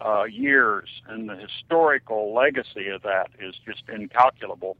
[0.00, 4.76] uh, years, and the historical legacy of that is just incalculable.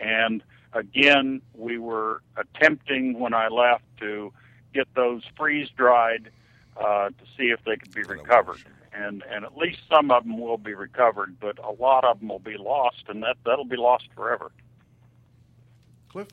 [0.00, 4.32] And again, we were attempting when I left to
[4.72, 6.30] get those freeze dried
[6.76, 8.62] uh, to see if they could be recovered.
[8.92, 12.28] And and at least some of them will be recovered, but a lot of them
[12.28, 14.52] will be lost, and that that'll be lost forever.
[16.08, 16.28] Cliff.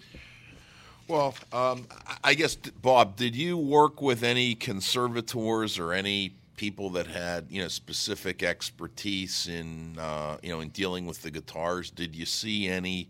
[1.07, 1.87] Well, um,
[2.23, 7.59] I guess, Bob, did you work with any conservators or any people that had you
[7.59, 11.89] know specific expertise in uh, you know in dealing with the guitars?
[11.89, 13.09] Did you see any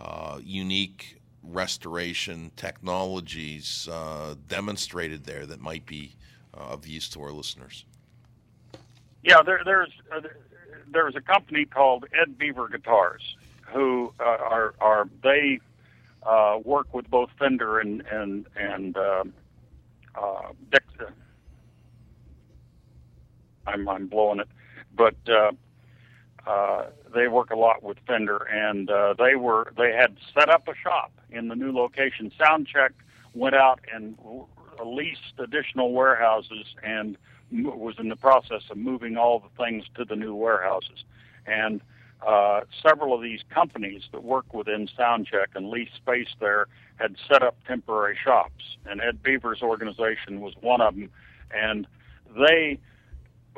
[0.00, 6.14] uh, unique restoration technologies uh, demonstrated there that might be
[6.56, 7.84] uh, of use to our listeners?
[9.24, 10.20] Yeah, there, there's uh,
[10.92, 15.58] there's a company called Ed Beaver Guitars who uh, are are they
[16.64, 19.24] work with both Fender and and and uh,
[20.14, 20.52] uh.
[23.66, 24.48] I'm I'm blowing it,
[24.94, 25.52] but uh,
[26.46, 30.68] uh, they work a lot with Fender, and uh, they were they had set up
[30.68, 32.32] a shop in the new location.
[32.38, 32.90] Soundcheck
[33.34, 34.16] went out and
[34.84, 37.16] leased additional warehouses and
[37.52, 41.04] was in the process of moving all the things to the new warehouses,
[41.46, 41.80] and
[42.26, 47.42] uh, several of these companies that work within Soundcheck and lease space there had set
[47.42, 51.10] up temporary shops, and Ed Beaver's organization was one of them.
[51.52, 51.86] And
[52.36, 52.78] they,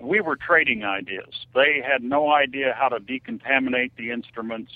[0.00, 1.46] we were trading ideas.
[1.54, 4.72] They had no idea how to decontaminate the instruments.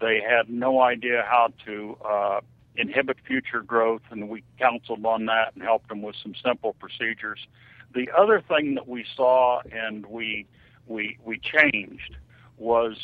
[0.00, 2.40] They had no idea how to uh,
[2.76, 7.46] inhibit future growth, and we counseled on that and helped them with some simple procedures.
[7.94, 10.46] The other thing that we saw and we
[10.86, 12.16] we we changed
[12.58, 12.96] was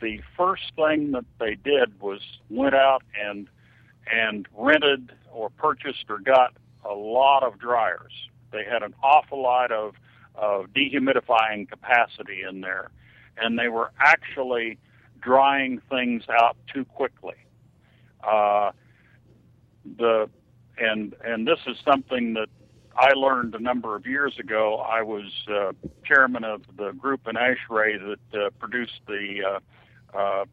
[0.00, 3.48] the first thing that they did was went out and
[4.10, 6.54] and rented or purchased or got
[6.88, 8.12] a lot of dryers.
[8.52, 9.94] They had an awful lot of
[10.40, 12.90] of dehumidifying capacity in there,
[13.36, 14.78] and they were actually
[15.20, 17.34] drying things out too quickly.
[18.22, 18.72] Uh,
[19.96, 20.28] the
[20.78, 22.48] and and this is something that
[22.96, 24.76] I learned a number of years ago.
[24.76, 25.72] I was uh,
[26.04, 29.60] chairman of the group in ASHRAE that uh, produced the
[30.14, 30.44] uh, uh,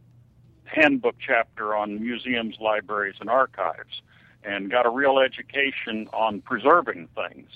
[0.65, 4.01] handbook chapter on museums, libraries, and archives,
[4.43, 7.49] and got a real education on preserving things.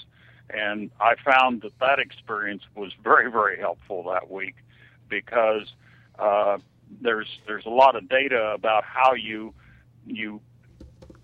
[0.50, 4.56] And I found that that experience was very, very helpful that week
[5.10, 5.74] because
[6.18, 6.58] uh,
[7.02, 9.54] there's there's a lot of data about how you
[10.06, 10.42] you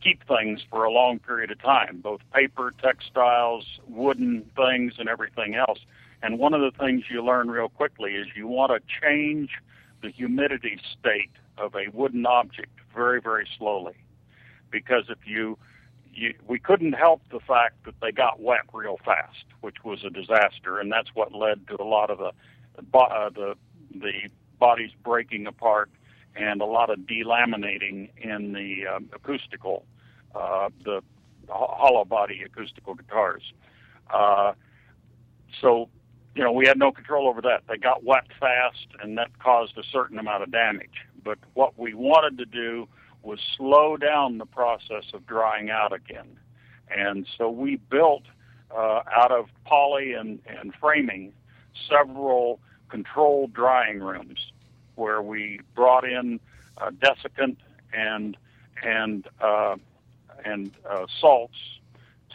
[0.01, 5.55] keep things for a long period of time, both paper, textiles, wooden things, and everything
[5.55, 5.79] else.
[6.21, 9.49] And one of the things you learn real quickly is you want to change
[10.01, 13.95] the humidity state of a wooden object very, very slowly.
[14.69, 15.57] Because if you,
[16.15, 20.09] you we couldn't help the fact that they got wet real fast, which was a
[20.09, 22.31] disaster, and that's what led to a lot of the
[22.97, 23.55] uh, the
[23.93, 25.89] the bodies breaking apart
[26.35, 29.85] and a lot of delaminating in the um, acoustical,
[30.33, 31.01] uh, the
[31.49, 33.43] hollow body acoustical guitars.
[34.13, 34.53] Uh,
[35.61, 35.89] so
[36.35, 37.63] you know, we had no control over that.
[37.69, 41.05] They got wet fast, and that caused a certain amount of damage.
[41.23, 42.87] But what we wanted to do
[43.25, 46.37] was slow down the process of drying out again.
[46.95, 48.23] And so we built
[48.75, 51.33] uh, out of poly and, and framing
[51.89, 52.59] several
[52.89, 54.51] controlled drying rooms
[54.95, 56.39] where we brought in
[56.77, 57.57] uh, desiccant
[57.93, 58.37] and
[58.83, 59.75] and uh,
[60.43, 61.57] and uh, salts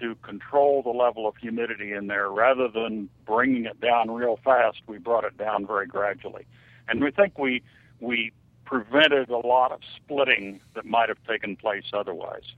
[0.00, 4.79] to control the level of humidity in there rather than bringing it down real fast
[4.87, 6.46] we brought it down very gradually
[6.88, 7.62] and we think we
[8.00, 8.33] we
[8.70, 12.54] prevented a lot of splitting that might have taken place otherwise.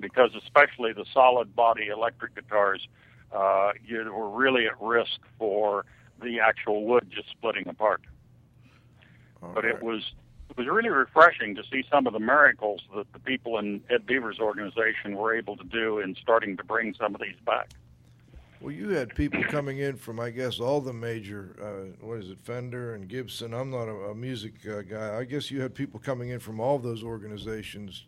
[0.00, 2.88] Because especially the solid body electric guitars
[3.32, 5.84] uh, you were really at risk for
[6.20, 8.02] the actual wood just splitting apart.
[9.40, 10.12] All but it was
[10.50, 14.04] it was really refreshing to see some of the miracles that the people in Ed
[14.04, 17.70] Beaver's organization were able to do in starting to bring some of these back.
[18.60, 22.28] Well, you had people coming in from, I guess, all the major, uh, what is
[22.28, 23.54] it, Fender and Gibson.
[23.54, 25.18] I'm not a, a music uh, guy.
[25.18, 28.04] I guess you had people coming in from all those organizations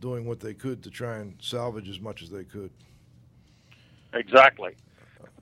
[0.00, 2.70] doing what they could to try and salvage as much as they could.
[4.12, 4.72] Exactly.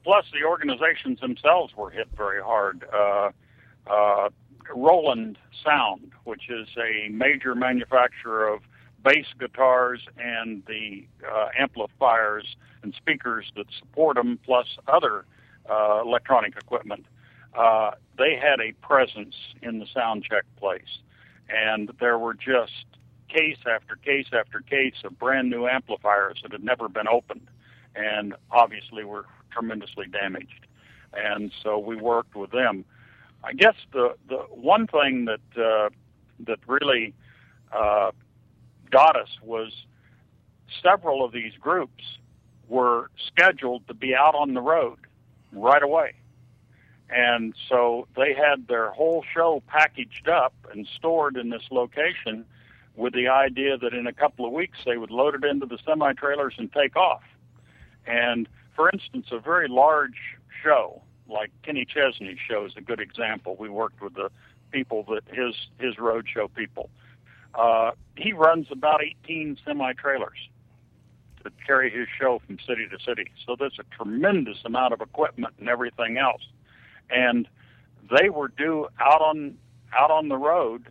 [0.05, 2.85] Plus, the organizations themselves were hit very hard.
[2.92, 3.31] Uh,
[3.88, 4.29] uh
[4.75, 8.61] Roland Sound, which is a major manufacturer of
[9.02, 15.24] bass guitars and the uh, amplifiers and speakers that support them, plus other
[15.70, 17.06] uh, electronic equipment.
[17.54, 21.00] Uh, they had a presence in the Soundcheck place,
[21.48, 22.86] and there were just
[23.28, 27.48] case after case after case of brand new amplifiers that had never been opened,
[27.94, 30.66] and obviously were tremendously damaged.
[31.14, 32.84] And so we worked with them.
[33.44, 35.90] I guess the the one thing that uh,
[36.46, 37.12] that really
[37.72, 38.12] uh,
[38.92, 39.72] got us was
[40.83, 42.18] several of these groups
[42.68, 44.98] were scheduled to be out on the road
[45.52, 46.14] right away.
[47.11, 52.46] And so they had their whole show packaged up and stored in this location
[52.94, 55.78] with the idea that in a couple of weeks they would load it into the
[55.85, 57.22] semi trailers and take off.
[58.07, 63.57] And for instance, a very large show like Kenny Chesney's show is a good example.
[63.59, 64.31] We worked with the
[64.70, 66.90] people that his his roadshow people.
[67.54, 70.38] Uh, he runs about 18 semi trailers
[71.44, 73.30] to carry his show from city to city.
[73.46, 76.42] So there's a tremendous amount of equipment and everything else.
[77.10, 77.48] And
[78.10, 79.56] they were due out on
[79.94, 80.88] out on the road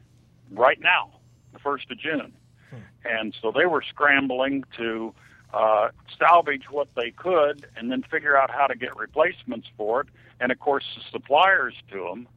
[0.51, 1.11] right now,
[1.53, 2.33] the first of June.
[2.69, 2.77] Hmm.
[3.03, 5.13] And so they were scrambling to
[5.53, 10.07] uh, salvage what they could and then figure out how to get replacements for it.
[10.39, 12.27] And of course, the suppliers to them,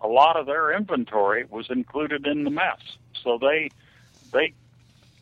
[0.00, 2.80] a lot of their inventory was included in the mess,
[3.22, 3.70] so they
[4.32, 4.52] they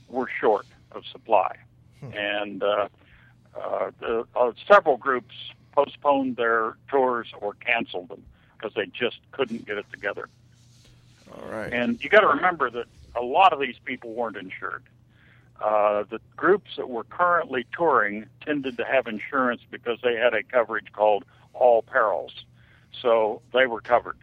[0.08, 1.56] were short of supply,
[2.00, 2.12] hmm.
[2.14, 2.88] and uh,
[3.60, 5.34] uh, the, uh, several groups
[5.72, 8.22] postponed their tours or canceled them
[8.56, 10.28] because they just couldn't get it together.
[11.34, 14.82] All right, and you got to remember that a lot of these people weren't insured.
[15.60, 20.42] Uh, the groups that were currently touring tended to have insurance because they had a
[20.42, 22.44] coverage called all perils.
[23.00, 24.16] So they were covered.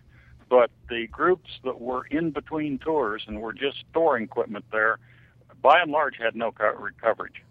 [0.50, 4.98] But the groups that were in between tours and were just storing equipment there,
[5.62, 7.44] by and large, had no coverage.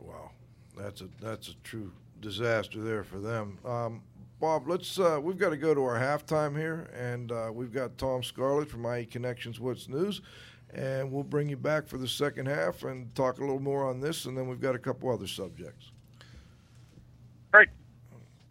[0.00, 0.30] Wow,
[0.76, 3.58] that's a that's a true disaster there for them.
[3.64, 4.02] Um,
[4.40, 7.98] Bob, let's uh, we've got to go to our halftime here, and uh, we've got
[7.98, 10.22] Tom Scarlett from IE Connections What's News
[10.74, 14.00] and we'll bring you back for the second half and talk a little more on
[14.00, 15.90] this, and then we've got a couple other subjects.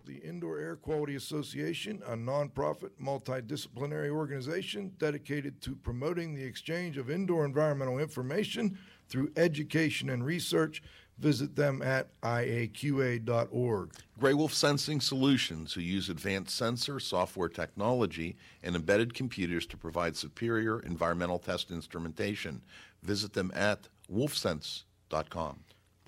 [0.09, 7.11] The Indoor Air Quality Association, a nonprofit, multidisciplinary organization dedicated to promoting the exchange of
[7.11, 10.81] indoor environmental information through education and research
[11.19, 13.91] Visit them at iaqa.org.
[14.21, 20.79] Graywolf Sensing Solutions, who use advanced sensor software technology and embedded computers to provide superior
[20.79, 22.61] environmental test instrumentation.
[23.03, 25.59] Visit them at wolfsense.com.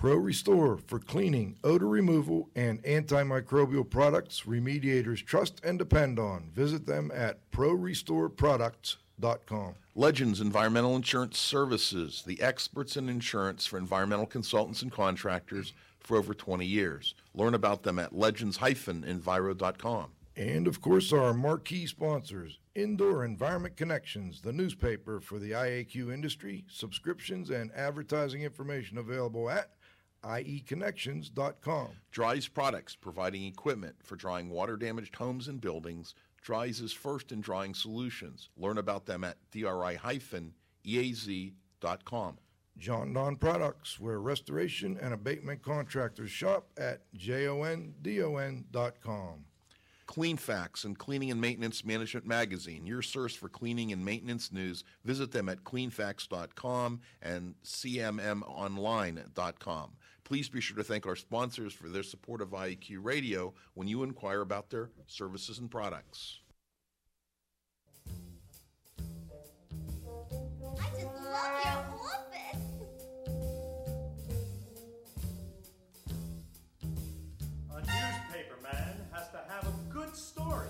[0.01, 6.49] Pro Restore for cleaning, odor removal, and antimicrobial products remediators trust and depend on.
[6.55, 9.75] Visit them at prorestoreproducts.com.
[9.93, 16.33] Legends Environmental Insurance Services, the experts in insurance for environmental consultants and contractors for over
[16.33, 17.13] 20 years.
[17.35, 20.07] Learn about them at legends-enviro.com.
[20.35, 26.65] And of course, our marquee sponsors Indoor Environment Connections, the newspaper for the IAQ industry,
[26.67, 29.69] subscriptions and advertising information available at
[30.23, 31.89] ieconnections.com.
[32.11, 36.15] Dri-Eaz Products, providing equipment for drying water damaged homes and buildings.
[36.41, 38.49] Dri-Eaz is first in drying solutions.
[38.57, 39.93] Learn about them at dri-eaz.com.
[42.77, 47.93] Jon-Don Products, where restoration and abatement contractors shop at jondon.com.
[50.07, 54.83] Cleanfax and Cleaning and Maintenance Management Magazine, your source for cleaning and maintenance news.
[55.05, 59.91] Visit them at cleanfax.com and cmmonline.com.
[60.31, 64.01] Please be sure to thank our sponsors for their support of IEQ Radio when you
[64.03, 66.39] inquire about their services and products.
[70.79, 72.61] I just love your office.
[77.69, 80.69] A newspaper man has to have a good story.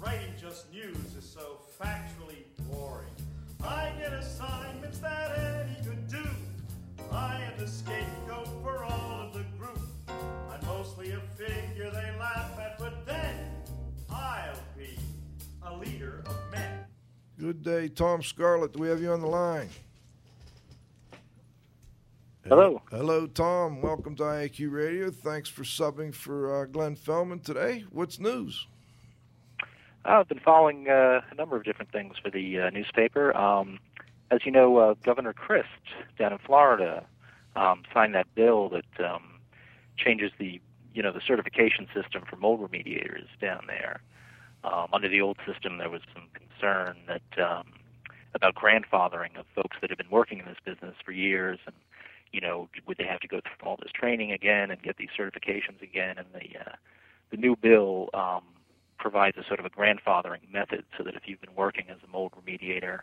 [0.00, 3.06] Writing just news is so factually boring.
[3.62, 6.28] I get assignments that any could do.
[7.18, 9.80] I am the scapegoat for all of the group.
[10.08, 13.34] I'm mostly a figure they laugh at, but then
[14.08, 14.96] I'll be
[15.64, 16.84] a leader of men.
[17.36, 18.72] Good day, Tom Scarlett.
[18.72, 19.68] Do we have you on the line?
[22.46, 22.80] Hello.
[22.88, 23.82] Hello, Tom.
[23.82, 25.10] Welcome to IAQ Radio.
[25.10, 27.84] Thanks for subbing for uh, Glenn Fellman today.
[27.90, 28.68] What's news?
[30.04, 33.36] I've been following uh, a number of different things for the uh, newspaper.
[33.36, 33.80] Um,
[34.30, 35.68] as you know, uh, Governor Crist
[36.18, 37.04] down in Florida
[37.56, 39.40] um, signed that bill that um,
[39.96, 40.60] changes the
[40.94, 44.00] you know the certification system for mold remediators down there.
[44.64, 47.66] Um, under the old system, there was some concern that um,
[48.34, 51.74] about grandfathering of folks that have been working in this business for years, and
[52.32, 55.10] you know would they have to go through all this training again and get these
[55.18, 56.16] certifications again?
[56.18, 56.74] And the uh,
[57.30, 58.42] the new bill um,
[58.98, 62.10] provides a sort of a grandfathering method so that if you've been working as a
[62.10, 63.00] mold remediator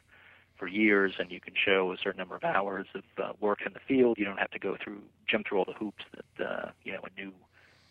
[0.58, 3.74] for years and you can show a certain number of hours of uh, work in
[3.74, 6.72] the field, you don't have to go through jump through all the hoops that uh,
[6.84, 7.34] you know a new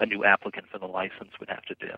[0.01, 1.93] a new applicant for the license would have to do.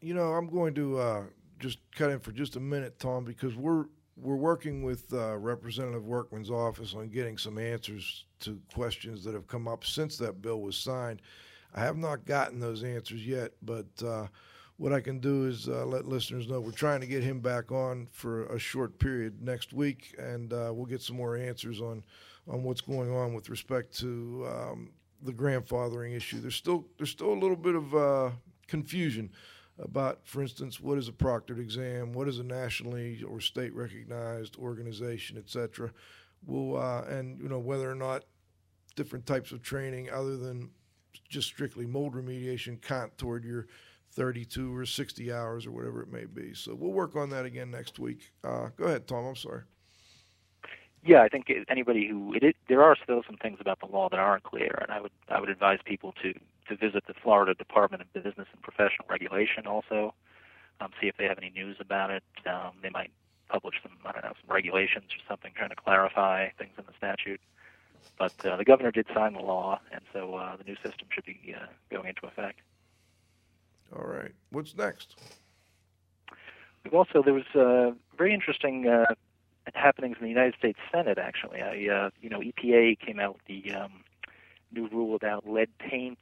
[0.00, 1.22] You know, I'm going to uh,
[1.58, 3.86] just cut in for just a minute, Tom, because we're
[4.16, 9.48] we're working with uh, Representative Workman's office on getting some answers to questions that have
[9.48, 11.20] come up since that bill was signed.
[11.74, 14.28] I have not gotten those answers yet, but uh,
[14.76, 17.70] what I can do is uh, let listeners know we're trying to get him back
[17.70, 22.04] on for a short period next week, and uh, we'll get some more answers on
[22.46, 24.90] on what's going on with respect to um,
[25.22, 26.40] the grandfathering issue.
[26.40, 28.30] There's still there's still a little bit of uh,
[28.66, 29.30] confusion
[29.78, 34.56] about, for instance, what is a proctored exam, what is a nationally or state recognized
[34.56, 35.90] organization, et cetera.
[36.46, 38.24] We'll, uh, and you know whether or not
[38.96, 40.70] different types of training other than
[41.28, 43.66] just strictly mold remediation count toward your
[44.14, 46.54] 32 or 60 hours or whatever it may be.
[46.54, 48.32] So we'll work on that again next week.
[48.42, 49.26] Uh, go ahead, Tom.
[49.26, 49.62] I'm sorry.
[51.04, 54.08] Yeah, I think anybody who it, it, there are still some things about the law
[54.08, 56.32] that aren't clear, and I would I would advise people to
[56.68, 60.14] to visit the Florida Department of Business and Professional Regulation also,
[60.80, 62.22] um, see if they have any news about it.
[62.46, 63.10] Um, they might
[63.50, 66.94] publish some I don't know some regulations or something trying to clarify things in the
[66.96, 67.40] statute.
[68.18, 71.26] But uh, the governor did sign the law, and so uh, the new system should
[71.26, 72.60] be uh, going into effect.
[73.96, 74.32] All right.
[74.50, 75.16] What's next?
[76.92, 79.06] Also there was uh, very interesting uh,
[79.74, 81.18] happenings in the United States Senate.
[81.18, 84.04] Actually, I uh, you know EPA came out with the um,
[84.72, 86.18] new rule about lead paint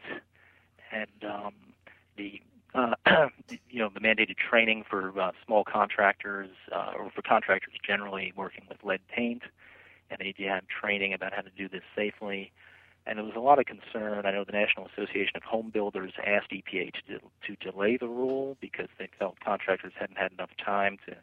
[0.93, 1.55] and um,
[2.17, 2.41] the
[2.75, 2.95] uh,
[3.69, 8.65] you know the mandated training for uh, small contractors uh, or for contractors generally working
[8.69, 9.43] with lead paint,
[10.11, 12.53] and they have training about how to do this safely.
[13.07, 14.25] And there was a lot of concern.
[14.25, 18.57] I know the National Association of Home Builders asked EPA to to delay the rule
[18.61, 21.17] because they felt contractors hadn't had enough time to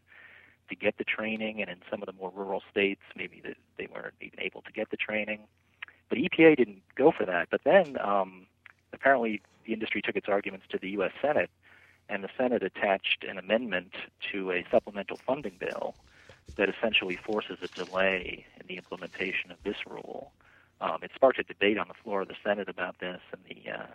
[0.70, 3.88] to get the training, and in some of the more rural states, maybe that they
[3.94, 5.40] weren't even able to get the training.
[6.10, 7.48] But EPA didn't go for that.
[7.50, 8.46] But then um,
[8.94, 11.12] apparently the industry took its arguments to the U.S.
[11.22, 11.50] Senate,
[12.08, 13.94] and the Senate attached an amendment
[14.32, 15.96] to a supplemental funding bill
[16.58, 20.32] that essentially forces a delay in the implementation of this rule.
[20.82, 23.72] Um, it sparked a debate on the floor of the Senate about this, and the
[23.72, 23.88] uh,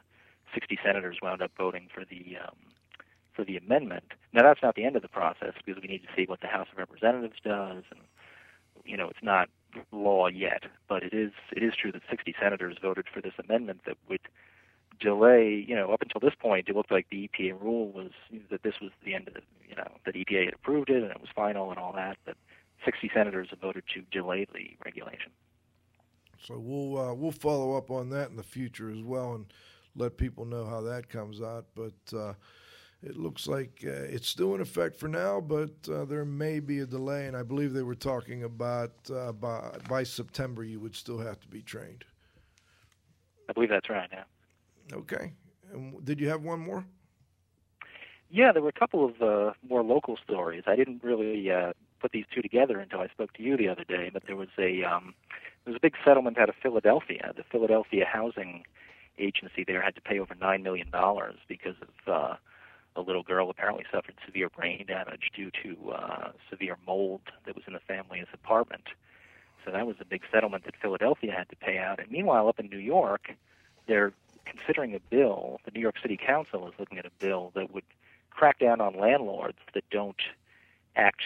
[0.52, 2.56] 60 senators wound up voting for the um,
[3.34, 4.04] for the amendment.
[4.32, 6.46] Now that's not the end of the process because we need to see what the
[6.46, 8.00] House of Representatives does, and
[8.84, 9.48] you know it's not
[9.92, 13.80] law yet, but it is it is true that 60 senators voted for this amendment
[13.86, 14.20] that would
[15.00, 15.64] delay.
[15.66, 18.10] You know, up until this point, it looked like the EPA rule was
[18.50, 19.40] that this was the end of the.
[19.68, 22.36] You know, that EPA had approved it and it was final and all that, but
[22.84, 25.32] 60 senators have voted to delay the regulation.
[26.46, 29.46] So we'll uh, we'll follow up on that in the future as well and
[29.96, 31.66] let people know how that comes out.
[31.74, 32.34] But uh,
[33.02, 36.80] it looks like uh, it's still in effect for now, but uh, there may be
[36.80, 37.26] a delay.
[37.26, 41.40] And I believe they were talking about uh, by by September you would still have
[41.40, 42.04] to be trained.
[43.48, 44.08] I believe that's right.
[44.12, 44.24] Yeah.
[44.92, 45.32] Okay.
[45.72, 46.84] And did you have one more?
[48.30, 50.64] Yeah, there were a couple of uh, more local stories.
[50.66, 53.84] I didn't really uh, put these two together until I spoke to you the other
[53.84, 54.10] day.
[54.12, 55.14] But there was a um,
[55.64, 57.32] there was a big settlement out of Philadelphia.
[57.36, 58.64] The Philadelphia Housing
[59.18, 62.36] Agency there had to pay over nine million dollars because of uh,
[62.96, 67.64] a little girl apparently suffered severe brain damage due to uh, severe mold that was
[67.66, 68.84] in the family's apartment.
[69.64, 71.98] So that was a big settlement that Philadelphia had to pay out.
[71.98, 73.32] And meanwhile, up in New York,
[73.86, 74.12] they're
[74.44, 75.60] considering a bill.
[75.64, 77.84] The New York City Council is looking at a bill that would
[78.30, 80.20] crack down on landlords that don't
[80.96, 81.22] act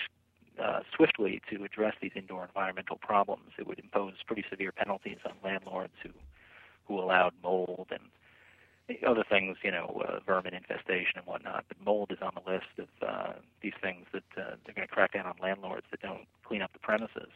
[0.61, 3.53] uh, swiftly to address these indoor environmental problems.
[3.59, 6.11] It would impose pretty severe penalties on landlords who
[6.87, 8.01] who allowed mold and
[9.07, 11.65] other things, you know, uh, vermin infestation and whatnot.
[11.69, 14.95] But mold is on the list of uh, these things that uh, they're going to
[14.95, 17.29] crack down on landlords that don't clean up the premises.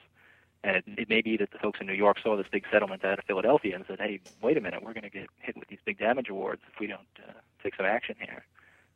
[0.65, 3.05] And it, it may be that the folks in New York saw this big settlement
[3.05, 5.69] out of Philadelphia and said, "Hey, wait a minute, we're going to get hit with
[5.69, 8.45] these big damage awards if we don't uh, take some action here."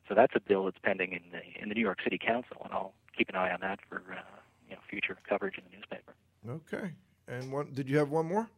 [0.08, 2.72] So that's a bill that's pending in the in the New York City Council, and
[2.72, 4.20] I'll keep an eye on that for uh,
[4.68, 6.14] you know future coverage in the newspaper.
[6.48, 6.92] Okay.
[7.28, 8.48] And what did you have one more?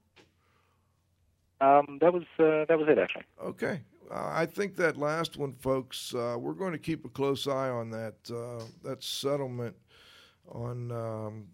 [1.61, 3.25] Um, that was uh, that was it actually.
[3.43, 3.81] Okay.
[4.11, 7.69] Uh, I think that last one, folks, uh, we're going to keep a close eye
[7.69, 9.77] on that uh, that settlement
[10.51, 11.49] on um,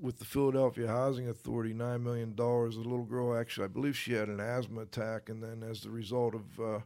[0.00, 2.76] with the Philadelphia Housing Authority, nine million dollars.
[2.76, 5.90] The little girl actually, I believe, she had an asthma attack, and then as the
[5.90, 6.78] result of uh,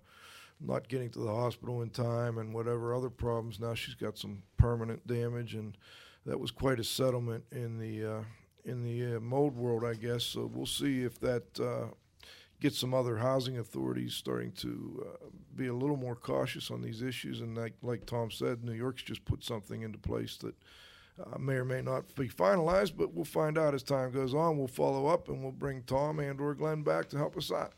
[0.65, 4.43] not getting to the hospital in time and whatever other problems, now she's got some
[4.57, 5.77] permanent damage, and
[6.27, 8.23] that was quite a settlement in the uh,
[8.65, 10.25] in the uh, mold world, I guess.
[10.25, 11.59] So we'll see if that
[12.63, 17.03] gets some other housing authorities starting to uh, be a little more cautious on these
[17.03, 17.41] issues.
[17.41, 20.55] And like, like Tom said, New York's just put something into place that
[21.21, 24.57] uh, may or may not be finalized, but we'll find out as time goes on.
[24.57, 27.73] We'll follow up and we'll bring Tom and or Glenn back to help us out.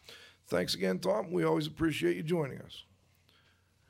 [0.48, 1.32] Thanks again, Tom.
[1.32, 2.84] We always appreciate you joining us.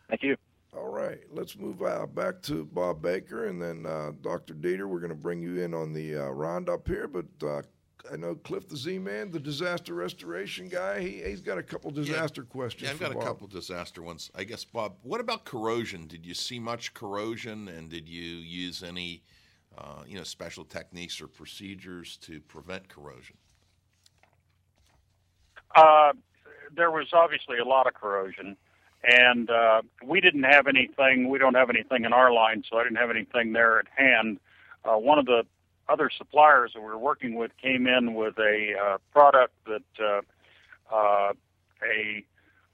[0.08, 0.36] Thank you.
[0.76, 4.54] All right, let's move out back to Bob Baker and then uh, Dr.
[4.54, 4.88] Dieter.
[4.88, 7.62] We're going to bring you in on the uh, roundup here, but uh,
[8.12, 11.00] I know Cliff the Z Man, the disaster restoration guy.
[11.00, 12.88] He, he's got a couple disaster yeah, questions.
[12.88, 13.22] Yeah, I've got Bob.
[13.22, 14.32] a couple disaster ones.
[14.34, 16.08] I guess, Bob, what about corrosion?
[16.08, 19.22] Did you see much corrosion, and did you use any,
[19.78, 23.36] uh, you know, special techniques or procedures to prevent corrosion?
[26.74, 28.56] There was obviously a lot of corrosion,
[29.02, 31.28] and uh, we didn't have anything.
[31.28, 34.38] We don't have anything in our line, so I didn't have anything there at hand.
[34.84, 35.44] Uh, one of the
[35.88, 40.94] other suppliers that we were working with came in with a uh, product that uh,
[40.94, 41.32] uh,
[41.82, 42.24] a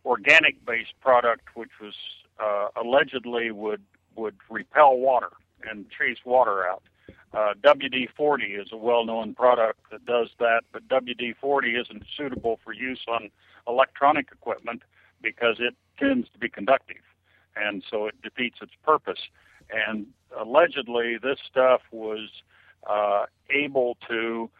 [0.04, 1.94] organic based product which was
[2.38, 3.82] uh, allegedly would
[4.16, 5.30] would repel water
[5.68, 6.82] and chase water out.
[7.32, 13.00] Uh, WD-40 is a well-known product that does that, but WD-40 isn't suitable for use
[13.08, 13.30] on
[13.68, 14.82] electronic equipment
[15.22, 17.02] because it tends to be conductive,
[17.54, 19.20] and so it defeats its purpose.
[19.72, 20.06] And
[20.36, 22.28] allegedly, this stuff was
[22.88, 24.50] uh, able to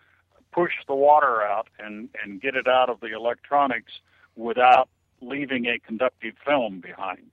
[0.53, 3.93] push the water out and, and get it out of the electronics
[4.37, 4.89] without
[5.21, 7.31] leaving a conductive film behind.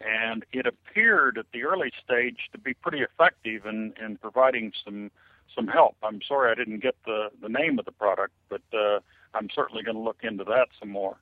[0.00, 5.10] And it appeared at the early stage to be pretty effective in, in providing some
[5.54, 5.96] some help.
[6.02, 9.00] I'm sorry I didn't get the, the name of the product, but uh,
[9.34, 11.16] I'm certainly going to look into that some more.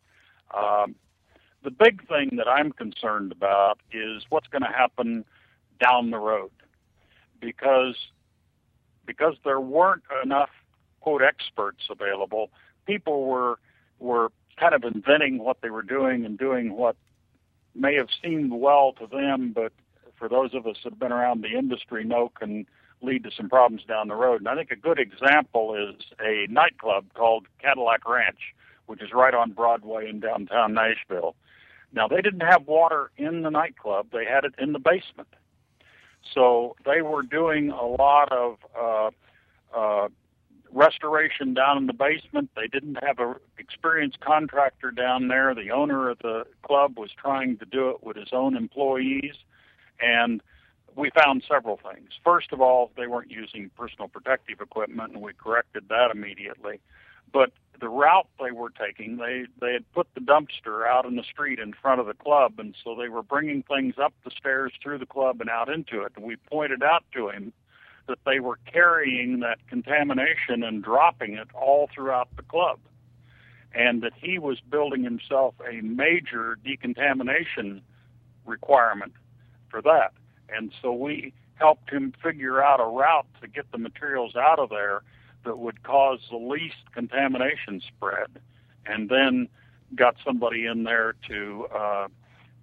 [0.55, 0.95] Um,
[1.65, 5.25] the big thing that I'm concerned about is what's going to happen
[5.81, 6.51] down the road,
[7.41, 7.97] because
[9.07, 10.51] because there weren't enough
[11.01, 12.51] quote experts available,
[12.87, 13.59] people were
[13.99, 16.97] were kind of inventing what they were doing and doing what
[17.75, 19.73] may have seemed well to them, but
[20.17, 22.67] for those of us that have been around the industry know can
[23.01, 24.41] lead to some problems down the road.
[24.41, 28.55] And I think a good example is a nightclub called Cadillac Ranch,
[28.87, 31.37] which is right on Broadway in downtown Nashville.
[31.93, 35.29] Now they didn't have water in the nightclub; they had it in the basement.
[36.35, 39.11] So they were doing a lot of uh,
[39.75, 40.09] uh,
[40.73, 42.51] restoration down in the basement.
[42.55, 45.55] They didn't have a experienced contractor down there.
[45.55, 49.35] The owner of the club was trying to do it with his own employees,
[50.01, 50.43] and
[50.97, 52.11] we found several things.
[52.25, 56.81] First of all, they weren't using personal protective equipment, and we corrected that immediately.
[57.33, 61.23] But the route they were taking, they they had put the dumpster out in the
[61.23, 64.73] street in front of the club, and so they were bringing things up the stairs
[64.83, 66.13] through the club and out into it.
[66.17, 67.53] And we pointed out to him
[68.09, 72.79] that they were carrying that contamination and dropping it all throughout the club,
[73.73, 77.83] and that he was building himself a major decontamination
[78.47, 79.13] requirement
[79.71, 80.13] for that.
[80.49, 84.71] And so we helped him figure out a route to get the materials out of
[84.71, 85.03] there
[85.45, 88.41] that would cause the least contamination spread,
[88.87, 89.49] and then
[89.95, 92.09] got somebody in there to uh,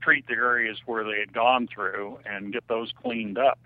[0.01, 3.59] treat the areas where they had gone through and get those cleaned up.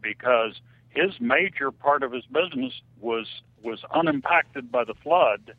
[0.00, 0.60] Because
[0.90, 3.26] his major part of his business was
[3.62, 5.54] was unimpacted by the flood,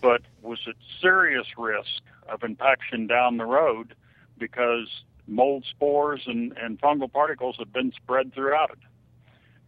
[0.00, 3.94] but was at serious risk of impaction down the road
[4.38, 4.88] because
[5.26, 8.78] mold spores and, and fungal particles had been spread throughout it.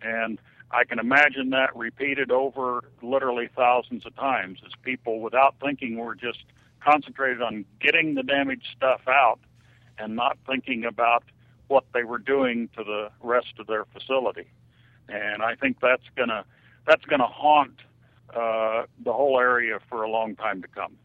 [0.02, 0.38] And
[0.70, 6.14] I can imagine that repeated over literally thousands of times as people, without thinking, were
[6.14, 6.44] just
[6.80, 9.38] concentrated on getting the damaged stuff out
[9.98, 11.24] and not thinking about
[11.68, 14.46] what they were doing to the rest of their facility.
[15.08, 16.44] And I think that's gonna
[16.86, 17.80] that's gonna haunt
[18.34, 20.96] uh, the whole area for a long time to come.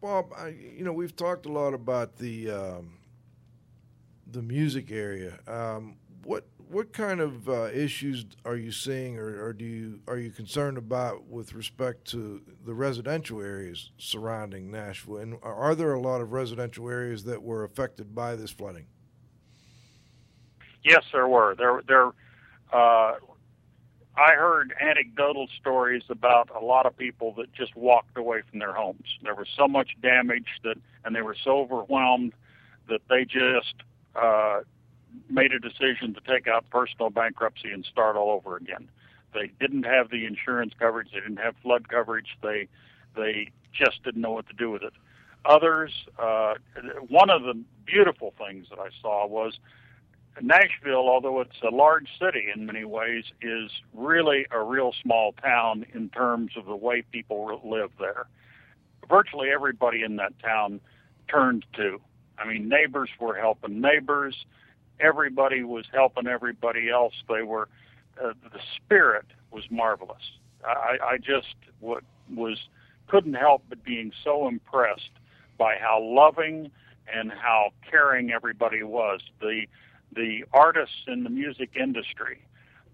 [0.00, 2.98] Bob, I, you know we've talked a lot about the um,
[4.30, 5.38] the music area.
[5.46, 10.16] Um, what what kind of uh, issues are you seeing, or, or, do you are
[10.16, 15.18] you concerned about with respect to the residential areas surrounding Nashville?
[15.18, 18.86] And are there a lot of residential areas that were affected by this flooding?
[20.82, 21.54] Yes, there were.
[21.56, 22.10] There, there.
[22.72, 23.14] Uh,
[24.16, 28.72] I heard anecdotal stories about a lot of people that just walked away from their
[28.72, 29.06] homes.
[29.22, 32.34] There was so much damage that, and they were so overwhelmed
[32.88, 33.74] that they just
[34.14, 34.60] uh,
[35.30, 38.88] made a decision to take out personal bankruptcy and start all over again.
[39.32, 41.08] They didn't have the insurance coverage.
[41.12, 42.36] They didn't have flood coverage.
[42.42, 42.68] They
[43.16, 44.92] they just didn't know what to do with it.
[45.44, 46.54] Others, uh,
[47.08, 49.58] one of the beautiful things that I saw was
[50.40, 55.84] Nashville, although it's a large city in many ways, is really a real small town
[55.94, 58.26] in terms of the way people live there.
[59.08, 60.80] Virtually everybody in that town
[61.28, 62.00] turned to.
[62.38, 64.34] I mean, neighbors were helping neighbors
[65.02, 67.14] everybody was helping everybody else.
[67.28, 67.68] They were
[68.22, 70.22] uh, the spirit was marvelous.
[70.64, 72.04] I, I just what
[72.34, 72.58] was
[73.08, 75.10] couldn't help but being so impressed
[75.58, 76.70] by how loving
[77.12, 79.20] and how caring everybody was.
[79.40, 79.66] The
[80.14, 82.42] the artists in the music industry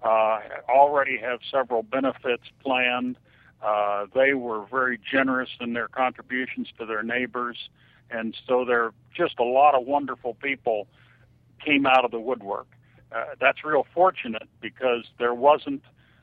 [0.03, 3.17] uh, already have several benefits planned.
[3.63, 7.69] Uh, they were very generous in their contributions to their neighbors,
[8.11, 10.87] and so there are just a lot of wonderful people
[11.65, 12.69] came out of the woodwork.
[13.11, 15.83] Uh, that's real fortunate because there wasn't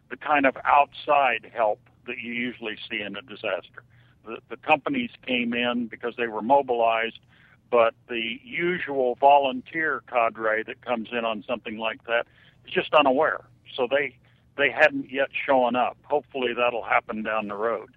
[0.10, 3.84] the kind of outside help that you usually see in a disaster.
[4.26, 7.20] The, the companies came in because they were mobilized,
[7.70, 12.28] but the usual volunteer cadre that comes in on something like that
[12.66, 13.46] is just unaware.
[13.76, 14.16] So they
[14.58, 15.98] they hadn't yet shown up.
[16.04, 17.90] Hopefully that'll happen down the road.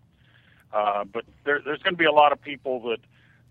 [0.73, 3.01] Uh, but there, there's going to be a lot of people that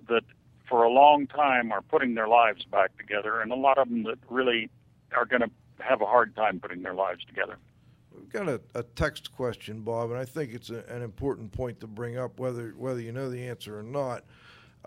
[0.09, 0.23] that
[0.67, 4.03] for a long time are putting their lives back together, and a lot of them
[4.03, 4.69] that really
[5.15, 5.49] are going to
[5.79, 7.57] have a hard time putting their lives together.
[8.13, 11.79] We've got a, a text question, Bob, and I think it's a, an important point
[11.81, 14.23] to bring up, whether whether you know the answer or not.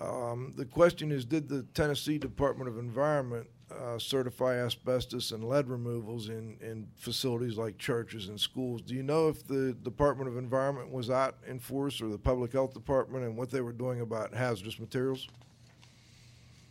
[0.00, 5.68] Um, the question is: Did the Tennessee Department of Environment uh, certify asbestos and lead
[5.68, 8.80] removals in, in facilities like churches and schools?
[8.82, 12.52] Do you know if the Department of Environment was out in force or the Public
[12.52, 15.28] Health Department and what they were doing about hazardous materials?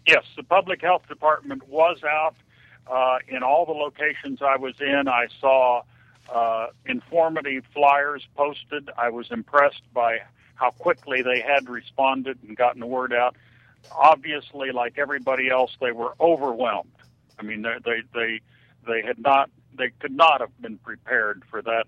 [0.08, 2.36] Yes, the public health department was out
[2.88, 5.08] uh, in all the locations I was in.
[5.08, 5.84] I saw
[6.34, 8.90] uh, informative flyers posted.
[8.98, 10.20] I was impressed by
[10.60, 13.36] how quickly they had responded and gotten the word out.
[13.98, 16.92] Obviously, like everybody else, they were overwhelmed.
[17.40, 18.42] I mean, they they they,
[18.86, 21.86] they had not they could not have been prepared for that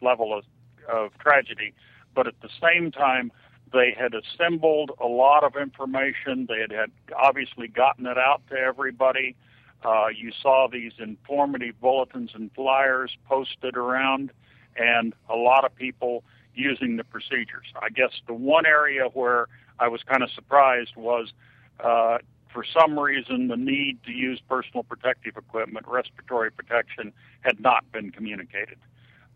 [0.00, 0.44] level of,
[0.90, 1.74] of tragedy.
[2.14, 3.32] But at the same time,
[3.72, 6.46] they had assembled a lot of information.
[6.48, 9.34] They had, had obviously gotten it out to everybody.
[9.82, 14.30] Uh, you saw these informative bulletins and flyers posted around,
[14.76, 16.22] and a lot of people
[16.54, 17.66] using the procedures.
[17.80, 19.46] I guess the one area where
[19.78, 21.32] I was kind of surprised was
[21.80, 22.18] uh,
[22.52, 28.10] for some reason the need to use personal protective equipment, respiratory protection, had not been
[28.10, 28.78] communicated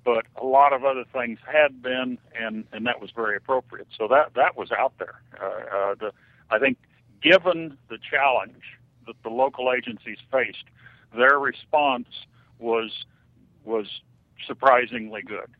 [0.07, 3.89] but a lot of other things had been, and and that was very appropriate.
[3.99, 5.21] So that that was out there.
[5.39, 6.13] Uh, uh, the
[6.49, 6.79] I think,
[7.21, 8.63] given the challenge
[9.07, 10.65] that the local agencies faced,
[11.15, 12.07] their response
[12.61, 13.05] was
[13.65, 13.87] was
[14.47, 15.51] surprisingly good.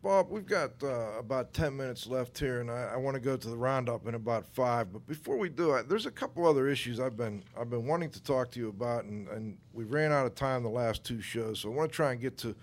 [0.00, 3.36] Bob, we've got uh, about 10 minutes left here, and I, I want to go
[3.36, 4.92] to the roundup in about five.
[4.92, 8.10] But before we do it, there's a couple other issues I've been I've been wanting
[8.10, 11.20] to talk to you about, and, and we ran out of time the last two
[11.20, 12.54] shows, so I want to try and get to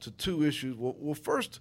[0.00, 0.76] to two issues.
[0.76, 1.60] Well, well first,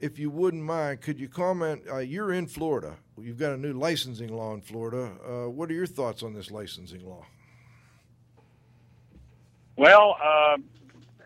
[0.00, 1.82] if you wouldn't mind, could you comment?
[1.88, 2.96] Uh, you're in Florida.
[3.16, 5.12] You've got a new licensing law in Florida.
[5.24, 7.24] Uh, what are your thoughts on this licensing law?
[9.76, 10.56] Well, uh,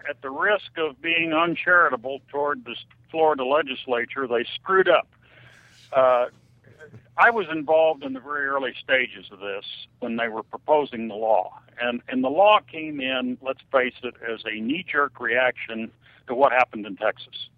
[0.08, 2.76] at the risk of being uncharitable toward the
[3.12, 5.06] Florida legislature, they screwed up.
[5.92, 6.26] Uh,
[7.16, 9.66] I was involved in the very early stages of this
[10.00, 11.60] when they were proposing the law.
[11.80, 15.92] And, and the law came in, let's face it, as a knee jerk reaction
[16.26, 17.48] to what happened in Texas.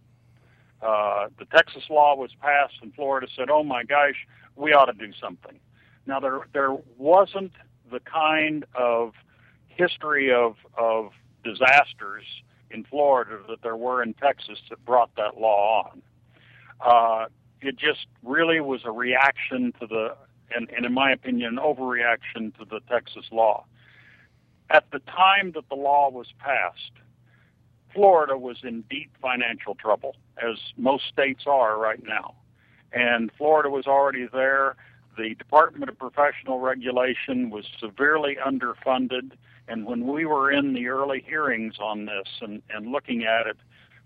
[0.82, 4.26] Uh, the Texas law was passed, and Florida said, oh my gosh,
[4.56, 5.58] we ought to do something.
[6.04, 7.52] Now, there, there wasn't
[7.90, 9.14] the kind of
[9.68, 11.12] history of, of
[11.44, 12.24] disasters
[12.74, 16.02] in Florida that there were in Texas that brought that law on.
[16.80, 17.26] Uh,
[17.60, 20.16] it just really was a reaction to the,
[20.54, 23.64] and, and in my opinion, an overreaction to the Texas law.
[24.70, 26.92] At the time that the law was passed,
[27.94, 32.34] Florida was in deep financial trouble, as most states are right now.
[32.92, 34.76] And Florida was already there.
[35.16, 39.32] The Department of Professional Regulation was severely underfunded.
[39.68, 43.56] And when we were in the early hearings on this and, and looking at it,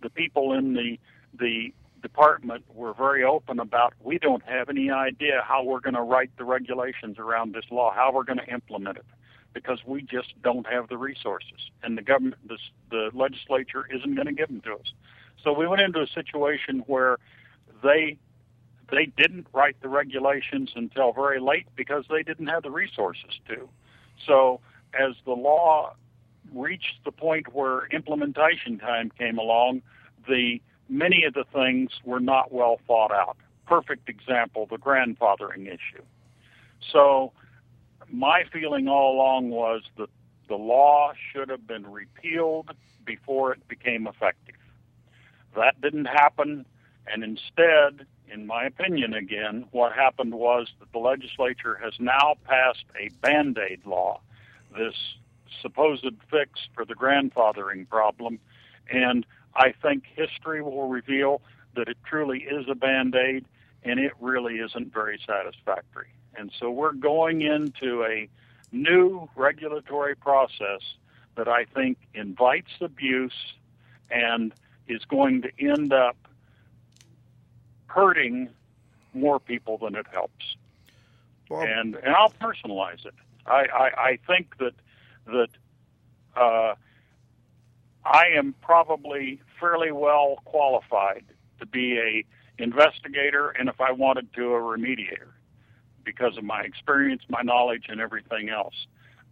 [0.02, 0.98] the people in the
[1.38, 6.02] the department were very open about we don't have any idea how we're going to
[6.02, 9.04] write the regulations around this law, how we're going to implement it,
[9.52, 12.56] because we just don't have the resources, and the government, the,
[12.90, 14.92] the legislature isn't going to give them to us.
[15.42, 17.18] So we went into a situation where
[17.82, 18.18] they
[18.90, 23.68] they didn't write the regulations until very late because they didn't have the resources to.
[24.26, 24.60] So
[24.94, 25.94] as the law
[26.52, 29.82] reached the point where implementation time came along,
[30.26, 33.36] the many of the things were not well thought out.
[33.66, 36.02] Perfect example, the grandfathering issue.
[36.92, 37.32] So
[38.10, 40.08] my feeling all along was that
[40.48, 42.70] the law should have been repealed
[43.04, 44.54] before it became effective.
[45.54, 46.64] That didn't happen,
[47.06, 52.84] and instead, in my opinion again, what happened was that the legislature has now passed
[52.98, 54.20] a band aid law
[54.76, 54.94] this
[55.62, 58.38] supposed fix for the grandfathering problem.
[58.90, 61.42] And I think history will reveal
[61.74, 63.44] that it truly is a band aid
[63.82, 66.08] and it really isn't very satisfactory.
[66.36, 68.28] And so we're going into a
[68.72, 70.80] new regulatory process
[71.36, 73.54] that I think invites abuse
[74.10, 74.52] and
[74.88, 76.16] is going to end up
[77.86, 78.48] hurting
[79.14, 80.56] more people than it helps.
[81.50, 83.14] And and I'll personalize it.
[83.46, 84.74] I, I, I think that
[85.26, 85.48] that
[86.36, 86.74] uh,
[88.04, 91.24] I am probably fairly well qualified
[91.60, 92.24] to be a
[92.62, 95.32] investigator, and if I wanted to, a remediator,
[96.04, 98.74] because of my experience, my knowledge, and everything else.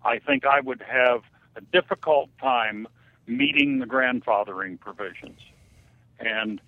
[0.04, 1.22] I think I would have
[1.56, 2.86] a difficult time
[3.26, 5.40] meeting the grandfathering provisions,
[6.20, 6.60] and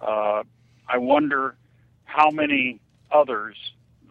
[0.00, 0.42] uh,
[0.88, 1.56] I wonder
[2.04, 2.80] how many
[3.10, 3.56] others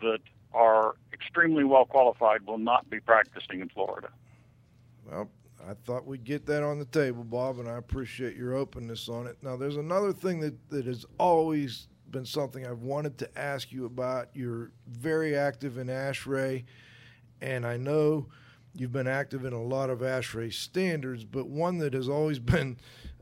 [0.01, 0.21] that
[0.53, 4.09] are extremely well qualified will not be practicing in Florida.
[5.09, 5.29] Well,
[5.67, 9.27] I thought we'd get that on the table, Bob, and I appreciate your openness on
[9.27, 9.37] it.
[9.41, 13.85] Now, there's another thing that, that has always been something I've wanted to ask you
[13.85, 14.29] about.
[14.33, 16.63] You're very active in ASHRAE,
[17.41, 18.27] and I know
[18.73, 22.77] you've been active in a lot of ASHRAE standards, but one that has always been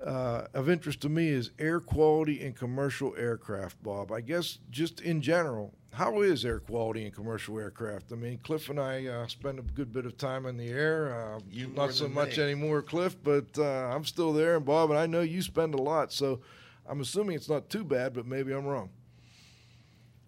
[0.05, 4.11] uh, of interest to me is air quality in commercial aircraft, Bob.
[4.11, 8.11] I guess just in general, how is air quality in commercial aircraft?
[8.11, 11.13] I mean, Cliff and I uh, spend a good bit of time in the air.
[11.13, 12.43] Uh, you not so much me.
[12.43, 15.81] anymore, Cliff, but uh, I'm still there, and Bob, and I know you spend a
[15.81, 16.11] lot.
[16.13, 16.41] So
[16.87, 18.89] I'm assuming it's not too bad, but maybe I'm wrong.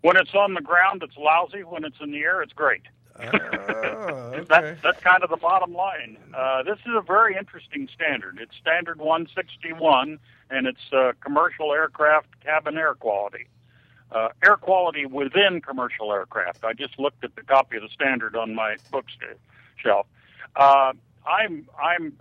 [0.02, 1.64] When it's on the ground, it's lousy.
[1.64, 2.82] When it's in the air, it's great.
[3.20, 4.44] Ah, okay.
[4.50, 6.18] that, that's kind of the bottom line.
[6.34, 8.40] Uh, this is a very interesting standard.
[8.42, 10.18] It's Standard 161,
[10.50, 13.46] and it's uh, commercial aircraft cabin air quality
[14.12, 16.64] uh, air quality within commercial aircraft.
[16.64, 20.06] I just looked at the copy of the standard on my bookshelf.
[20.56, 20.94] Uh,
[21.26, 22.14] I'm I'm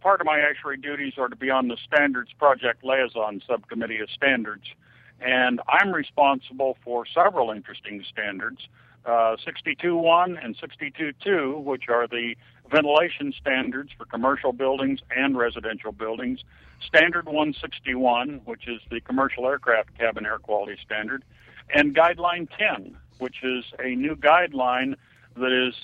[0.00, 4.10] part of my ASHRAE duties are to be on the standards project liaison subcommittee of
[4.10, 4.64] standards,
[5.20, 8.68] and I'm responsible for several interesting standards.
[9.06, 12.34] Uh, 62.1 and 62.2, which are the
[12.70, 16.40] ventilation standards for commercial buildings and residential buildings,
[16.86, 21.24] Standard 161, which is the commercial aircraft cabin air quality standard,
[21.74, 24.94] and Guideline 10, which is a new guideline
[25.36, 25.74] that is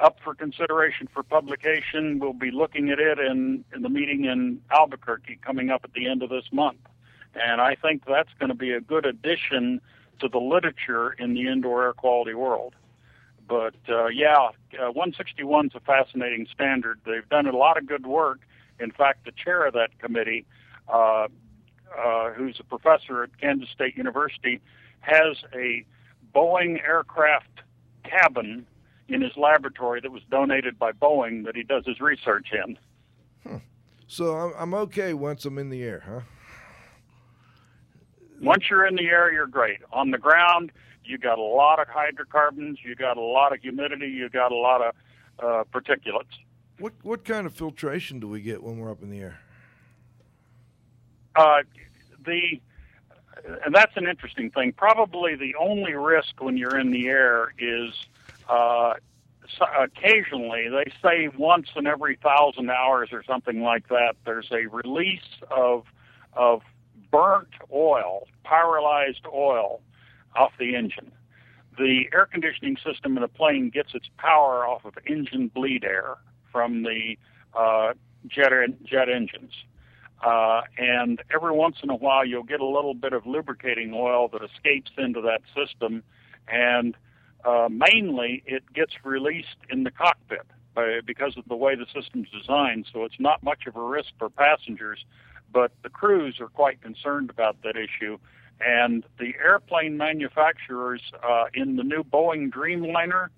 [0.00, 2.18] up for consideration for publication.
[2.18, 6.08] We'll be looking at it in, in the meeting in Albuquerque coming up at the
[6.08, 6.78] end of this month.
[7.34, 9.80] And I think that's going to be a good addition
[10.20, 12.74] to the literature in the indoor air quality world.
[13.46, 17.00] But uh, yeah, uh, 161 is a fascinating standard.
[17.04, 18.40] They've done a lot of good work.
[18.80, 20.46] In fact, the chair of that committee,
[20.92, 21.28] uh,
[21.96, 24.60] uh, who's a professor at Kansas State University,
[25.00, 25.84] has a
[26.34, 27.60] Boeing aircraft
[28.02, 28.66] cabin
[29.08, 32.78] in his laboratory that was donated by Boeing that he does his research in.
[33.46, 33.58] Huh.
[34.06, 36.20] So I'm, I'm okay once I'm in the air, huh?
[38.40, 39.78] Once you're in the air, you're great.
[39.92, 40.72] On the ground,
[41.06, 44.56] you got a lot of hydrocarbons, you got a lot of humidity, you got a
[44.56, 44.94] lot of
[45.38, 46.24] uh, particulates.
[46.78, 49.38] What what kind of filtration do we get when we're up in the air?
[51.36, 51.62] Uh,
[52.24, 52.60] the
[53.64, 54.72] and that's an interesting thing.
[54.72, 57.92] Probably the only risk when you're in the air is
[58.48, 58.94] uh,
[59.58, 64.16] so occasionally they say once in every thousand hours or something like that.
[64.24, 65.84] There's a release of
[66.32, 66.62] of
[67.10, 69.80] burnt oil, pyrolyzed oil,
[70.34, 71.12] off the engine.
[71.76, 76.16] The air conditioning system in a plane gets its power off of engine bleed air
[76.52, 77.16] from the
[77.54, 77.94] uh,
[78.28, 78.52] jet
[78.84, 79.52] jet engines.
[80.24, 84.28] Uh, and every once in a while, you'll get a little bit of lubricating oil
[84.28, 86.02] that escapes into that system,
[86.48, 86.96] and
[87.44, 90.46] uh, mainly it gets released in the cockpit
[91.06, 92.86] because of the way the system's designed.
[92.92, 95.04] So it's not much of a risk for passengers,
[95.52, 98.18] but the crews are quite concerned about that issue.
[98.60, 103.28] And the airplane manufacturers uh, in the new Boeing Dreamliner,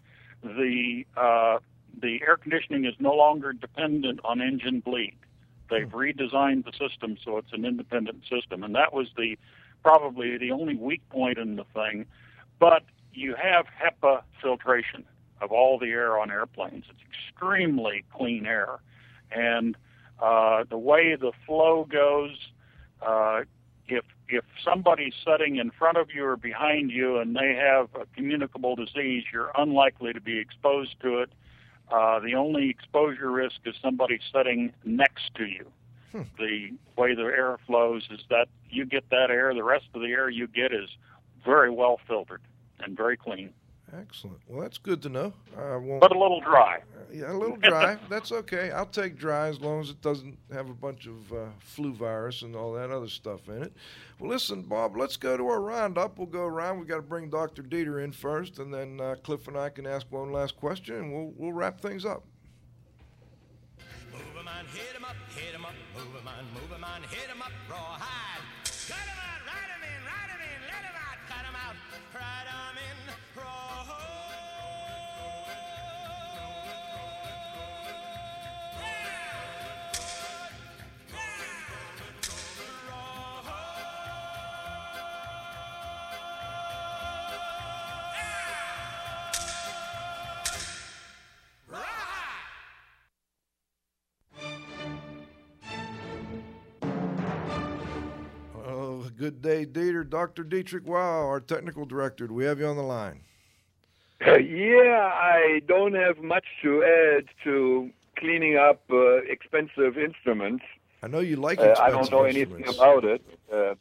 [0.42, 1.58] the uh,
[2.00, 5.16] the air conditioning is no longer dependent on engine bleed.
[5.70, 9.38] They've redesigned the system so it's an independent system, and that was the
[9.82, 12.06] probably the only weak point in the thing.
[12.58, 15.04] But you have HEPA filtration
[15.40, 16.84] of all the air on airplanes.
[16.90, 18.78] It's extremely clean air,
[19.30, 19.76] and
[20.20, 22.36] uh, the way the flow goes,
[23.02, 23.40] uh,
[23.88, 28.06] if if somebody's sitting in front of you or behind you and they have a
[28.14, 31.30] communicable disease, you're unlikely to be exposed to it.
[31.90, 35.66] Uh, the only exposure risk is somebody sitting next to you.
[36.12, 36.22] Hmm.
[36.38, 40.08] The way the air flows is that you get that air, the rest of the
[40.08, 40.88] air you get is
[41.44, 42.42] very well filtered
[42.80, 43.52] and very clean.
[43.93, 44.41] Excellent.
[44.49, 45.32] Well, that's good to know.
[45.57, 46.78] I won't, but a little dry.
[46.78, 47.97] Uh, yeah, a little dry.
[48.11, 48.72] that's okay.
[48.72, 52.43] I'll take dry as long as it doesn't have a bunch of uh, flu virus
[52.43, 53.72] and all that other stuff in it.
[54.18, 56.18] Well, listen, Bob, let's go to our roundup.
[56.18, 56.78] We'll go around.
[56.78, 57.62] We've got to bring Dr.
[57.62, 61.12] Dieter in first, and then uh, Cliff and I can ask one last question, and
[61.12, 62.24] we'll, we'll wrap things up.
[64.12, 67.03] Move em on, hit em up, hit em up, move em on, move em on,
[67.03, 68.01] hit em up, rawhide.
[68.01, 68.15] Cut
[99.30, 100.08] good day, Dieter.
[100.08, 100.44] Dr.
[100.44, 102.28] Dietrich Wow, our technical director.
[102.28, 103.22] Do we have you on the line?
[104.24, 110.64] Uh, yeah, I don't have much to add to cleaning up uh, expensive instruments.
[111.02, 113.20] I know you like expensive uh, I don't know anything about it,
[113.52, 113.74] uh,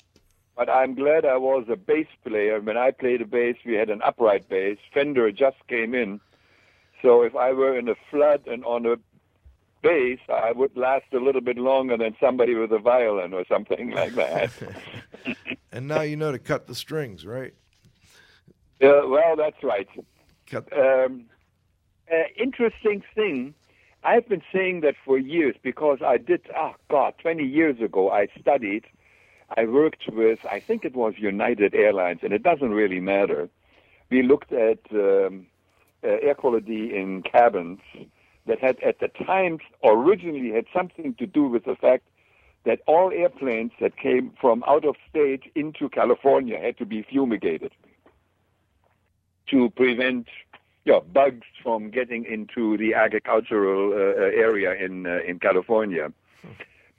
[0.58, 2.60] but I'm glad I was a bass player.
[2.60, 4.80] When I played a bass, we had an upright bass.
[4.96, 6.20] Fender just came in.
[7.04, 8.96] So if I were in a flood and on a
[9.86, 13.92] bass, I would last a little bit longer than somebody with a violin or something
[13.92, 14.52] like that.
[15.72, 17.54] and now you know to cut the strings, right?
[18.82, 19.88] Yeah, well, that's right.
[20.48, 20.68] Cut.
[20.78, 21.26] Um,
[22.12, 23.54] uh, interesting thing.
[24.04, 28.28] I've been saying that for years because I did, oh God, 20 years ago, I
[28.40, 28.86] studied,
[29.56, 33.50] I worked with, I think it was United Airlines, and it doesn't really matter.
[34.10, 35.48] We looked at um,
[36.04, 37.80] uh, air quality in cabins
[38.48, 42.04] that had at the time originally had something to do with the fact
[42.66, 47.72] that all airplanes that came from out of state into California had to be fumigated
[49.50, 50.28] to prevent
[50.84, 56.12] you know, bugs from getting into the agricultural uh, uh area in uh, in California.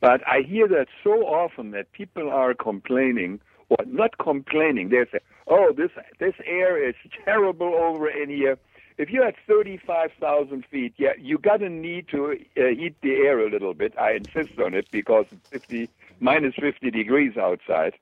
[0.01, 4.89] But I hear that so often that people are complaining, or not complaining.
[4.89, 6.95] They say, "Oh, this this air is
[7.25, 8.59] terrible over in here."
[8.99, 13.47] If you're at 35,000 feet, yeah, you got to need to uh, heat the air
[13.47, 13.97] a little bit.
[13.99, 15.89] I insist on it because it's 50,
[16.21, 17.95] minus 50 degrees outside.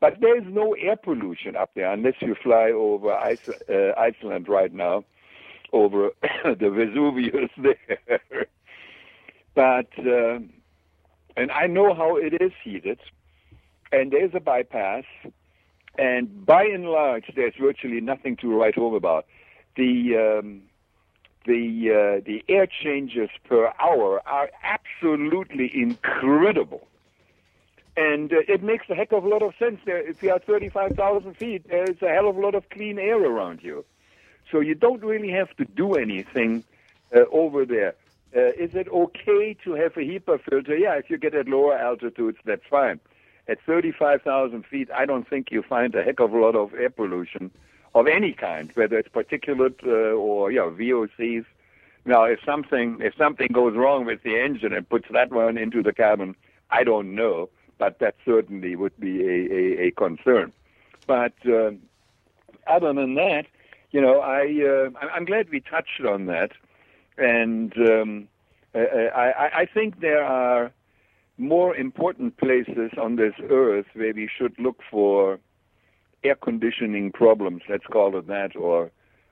[0.00, 5.04] But there's no air pollution up there unless you fly over uh, Iceland right now.
[5.72, 6.10] over
[6.44, 8.46] the Vesuvius there.
[9.54, 10.38] but uh,
[11.36, 13.00] and I know how it is heated,
[13.92, 15.04] and there's a bypass,
[15.98, 19.26] and by and large, there's virtually nothing to write home about.
[19.76, 20.62] The um,
[21.46, 26.86] the uh, the air changes per hour are absolutely incredible,
[27.96, 29.80] and uh, it makes a heck of a lot of sense.
[29.84, 33.22] There, if you are 35,000 feet, there's a hell of a lot of clean air
[33.22, 33.84] around you,
[34.50, 36.64] so you don't really have to do anything
[37.14, 37.94] uh, over there.
[38.36, 40.76] Uh, is it okay to have a HEPA filter?
[40.76, 43.00] Yeah, if you get at lower altitudes, that's fine.
[43.48, 46.90] At 35,000 feet, I don't think you find a heck of a lot of air
[46.90, 47.50] pollution
[47.94, 51.44] of any kind, whether it's particulate uh, or you know, VOCs.
[52.04, 55.82] Now, if something if something goes wrong with the engine and puts that one into
[55.82, 56.34] the cabin,
[56.70, 60.52] I don't know, but that certainly would be a, a, a concern.
[61.06, 61.72] But uh,
[62.66, 63.46] other than that,
[63.90, 66.52] you know, I uh, I'm glad we touched on that,
[67.18, 68.28] and um,
[68.74, 70.72] I, I think there are
[71.38, 75.40] more important places on this earth where we should look for
[76.24, 78.90] air conditioning problems, let's call it that, or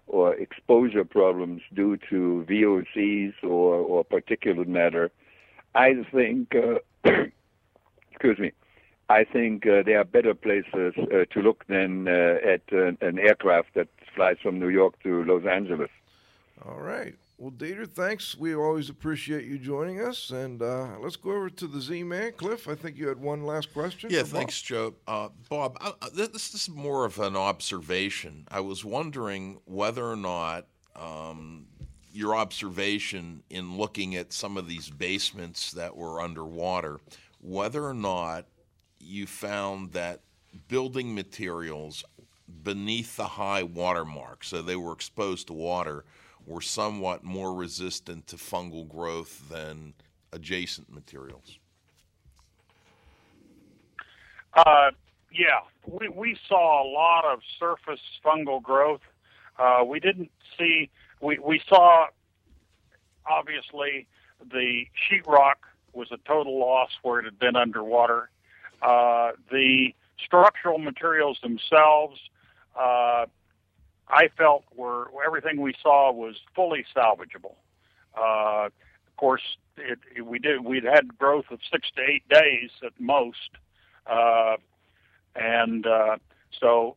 [0.08, 5.10] or exposure problems due to VOCs or, or particulate matter,
[5.74, 6.78] I think, uh,
[8.10, 8.52] excuse me,
[9.10, 13.18] I think uh, there are better places uh, to look than uh, at uh, an
[13.18, 15.90] aircraft that flies from New York to Los Angeles.
[16.66, 17.14] All right.
[17.40, 18.36] Well, Dieter, thanks.
[18.36, 20.30] We always appreciate you joining us.
[20.30, 22.32] And uh, let's go over to the Z Man.
[22.32, 24.10] Cliff, I think you had one last question.
[24.10, 24.94] Yeah, thanks, Joe.
[25.06, 28.48] Uh, Bob, I, this, is more of an observation.
[28.50, 30.66] I was wondering whether or not
[30.96, 31.66] um,
[32.12, 36.98] your observation in looking at some of these basements that were underwater,
[37.40, 38.46] whether or not
[38.98, 40.22] you found that
[40.66, 42.02] building materials
[42.64, 46.04] beneath the high water mark, so they were exposed to water–
[46.48, 49.94] were somewhat more resistant to fungal growth than
[50.32, 51.58] adjacent materials?
[54.54, 54.90] Uh,
[55.30, 59.02] yeah, we, we saw a lot of surface fungal growth.
[59.58, 60.90] Uh, we didn't see,
[61.20, 62.06] we, we saw
[63.26, 64.06] obviously
[64.50, 65.54] the sheetrock
[65.92, 68.30] was a total loss where it had been underwater.
[68.82, 69.92] Uh, the
[70.24, 72.18] structural materials themselves,
[72.78, 73.26] uh,
[74.10, 77.56] I felt were everything we saw was fully salvageable.
[78.16, 79.42] Uh, of course,
[79.76, 83.50] it, it, we did we'd had growth of six to eight days at most,
[84.06, 84.56] uh,
[85.36, 86.16] and uh,
[86.58, 86.96] so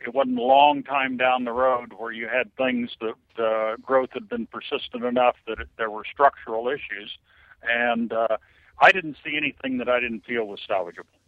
[0.00, 4.10] it wasn't a long time down the road where you had things that uh, growth
[4.12, 7.18] had been persistent enough that it, there were structural issues,
[7.62, 8.36] and uh,
[8.80, 11.21] I didn't see anything that I didn't feel was salvageable.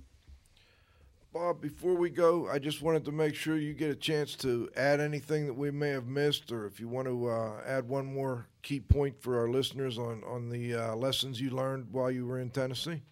[1.34, 4.70] Bob, before we go, I just wanted to make sure you get a chance to
[4.76, 8.06] add anything that we may have missed, or if you want to uh, add one
[8.06, 12.24] more key point for our listeners on on the uh, lessons you learned while you
[12.24, 13.02] were in Tennessee.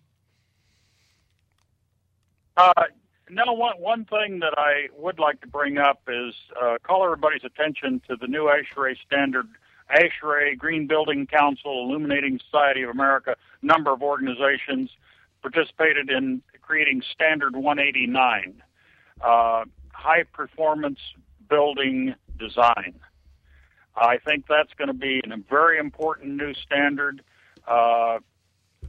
[2.57, 2.73] Uh,
[3.29, 7.43] no, one one thing that I would like to bring up is uh, call everybody's
[7.43, 9.49] attention to the new ASHRAE standard.
[9.91, 14.91] ASHRAE, Green Building Council, Illuminating Society of America, number of organizations
[15.43, 18.63] participated in creating Standard 189,
[19.21, 20.99] uh, high performance
[21.49, 22.95] building design.
[23.95, 27.23] I think that's going to be a very important new standard.
[27.69, 28.19] Uh,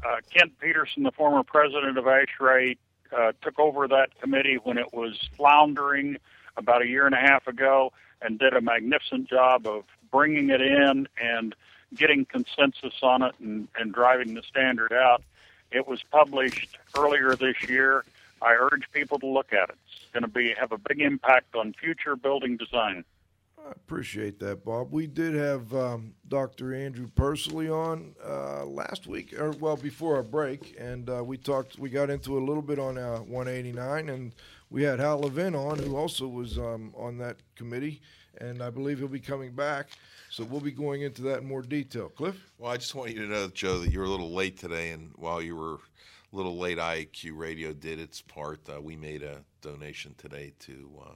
[0.03, 2.77] uh, Kent Peterson, the former president of ASHRAE,
[3.15, 6.17] uh, took over that committee when it was floundering
[6.57, 10.61] about a year and a half ago and did a magnificent job of bringing it
[10.61, 11.55] in and
[11.95, 15.21] getting consensus on it and, and driving the standard out.
[15.73, 18.05] It was published earlier this year.
[18.41, 19.75] I urge people to look at it.
[19.87, 23.03] It's going to be have a big impact on future building design.
[23.65, 24.91] I appreciate that, Bob.
[24.91, 26.75] We did have um, Dr.
[26.75, 31.79] Andrew Persily on uh, last week, or well before our break, and uh, we talked.
[31.79, 34.35] We got into a little bit on uh, 189, and
[34.69, 38.01] we had Hal Levin on, who also was um, on that committee,
[38.39, 39.87] and I believe he'll be coming back.
[40.33, 42.09] So we'll be going into that in more detail.
[42.09, 42.35] Cliff?
[42.57, 45.11] Well, I just want you to know, Joe, that you're a little late today, and
[45.15, 45.77] while you were a
[46.31, 48.67] little late, IAQ Radio did its part.
[48.67, 51.11] Uh, we made a donation today to uh,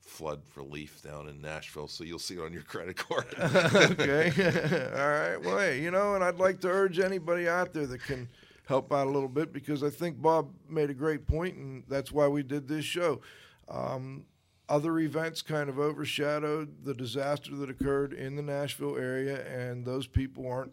[0.00, 3.26] flood relief down in Nashville, so you'll see it on your credit card.
[3.38, 4.32] okay.
[4.92, 5.36] All right.
[5.36, 8.28] Well, hey, you know, and I'd like to urge anybody out there that can
[8.66, 12.10] help out a little bit because I think Bob made a great point, and that's
[12.10, 13.20] why we did this show.
[13.68, 14.24] Um,
[14.72, 20.06] other events kind of overshadowed the disaster that occurred in the Nashville area, and those
[20.06, 20.72] people aren't,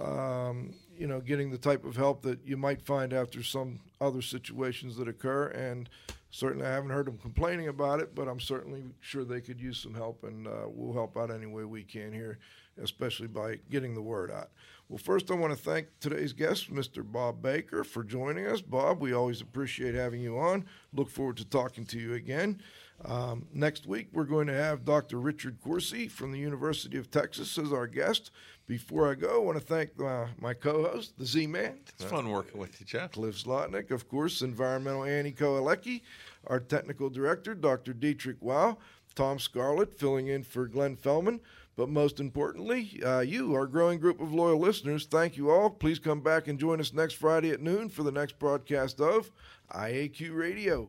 [0.00, 4.22] um, you know, getting the type of help that you might find after some other
[4.22, 5.48] situations that occur.
[5.48, 5.90] And
[6.30, 9.78] certainly I haven't heard them complaining about it, but I'm certainly sure they could use
[9.78, 12.38] some help, and uh, we'll help out any way we can here,
[12.80, 14.50] especially by getting the word out.
[14.88, 17.02] Well, first, I want to thank today's guest, Mr.
[17.04, 18.60] Bob Baker, for joining us.
[18.60, 20.66] Bob, we always appreciate having you on.
[20.92, 22.60] Look forward to talking to you again.
[23.04, 25.18] Um, next week, we're going to have Dr.
[25.18, 28.30] Richard Corsi from the University of Texas as our guest.
[28.66, 31.80] Before I go, I want to thank uh, my co host, the Z Man.
[31.86, 33.12] It's fun working with you, Jeff.
[33.12, 36.00] Cliff Zlotnik, of course, Environmental Annie Koalecki,
[36.46, 37.92] our technical director, Dr.
[37.92, 38.78] Dietrich Wow,
[39.14, 41.40] Tom Scarlett, filling in for Glenn Fellman.
[41.76, 45.68] But most importantly, uh, you, our growing group of loyal listeners, thank you all.
[45.68, 49.30] Please come back and join us next Friday at noon for the next broadcast of
[49.72, 50.88] IAQ Radio.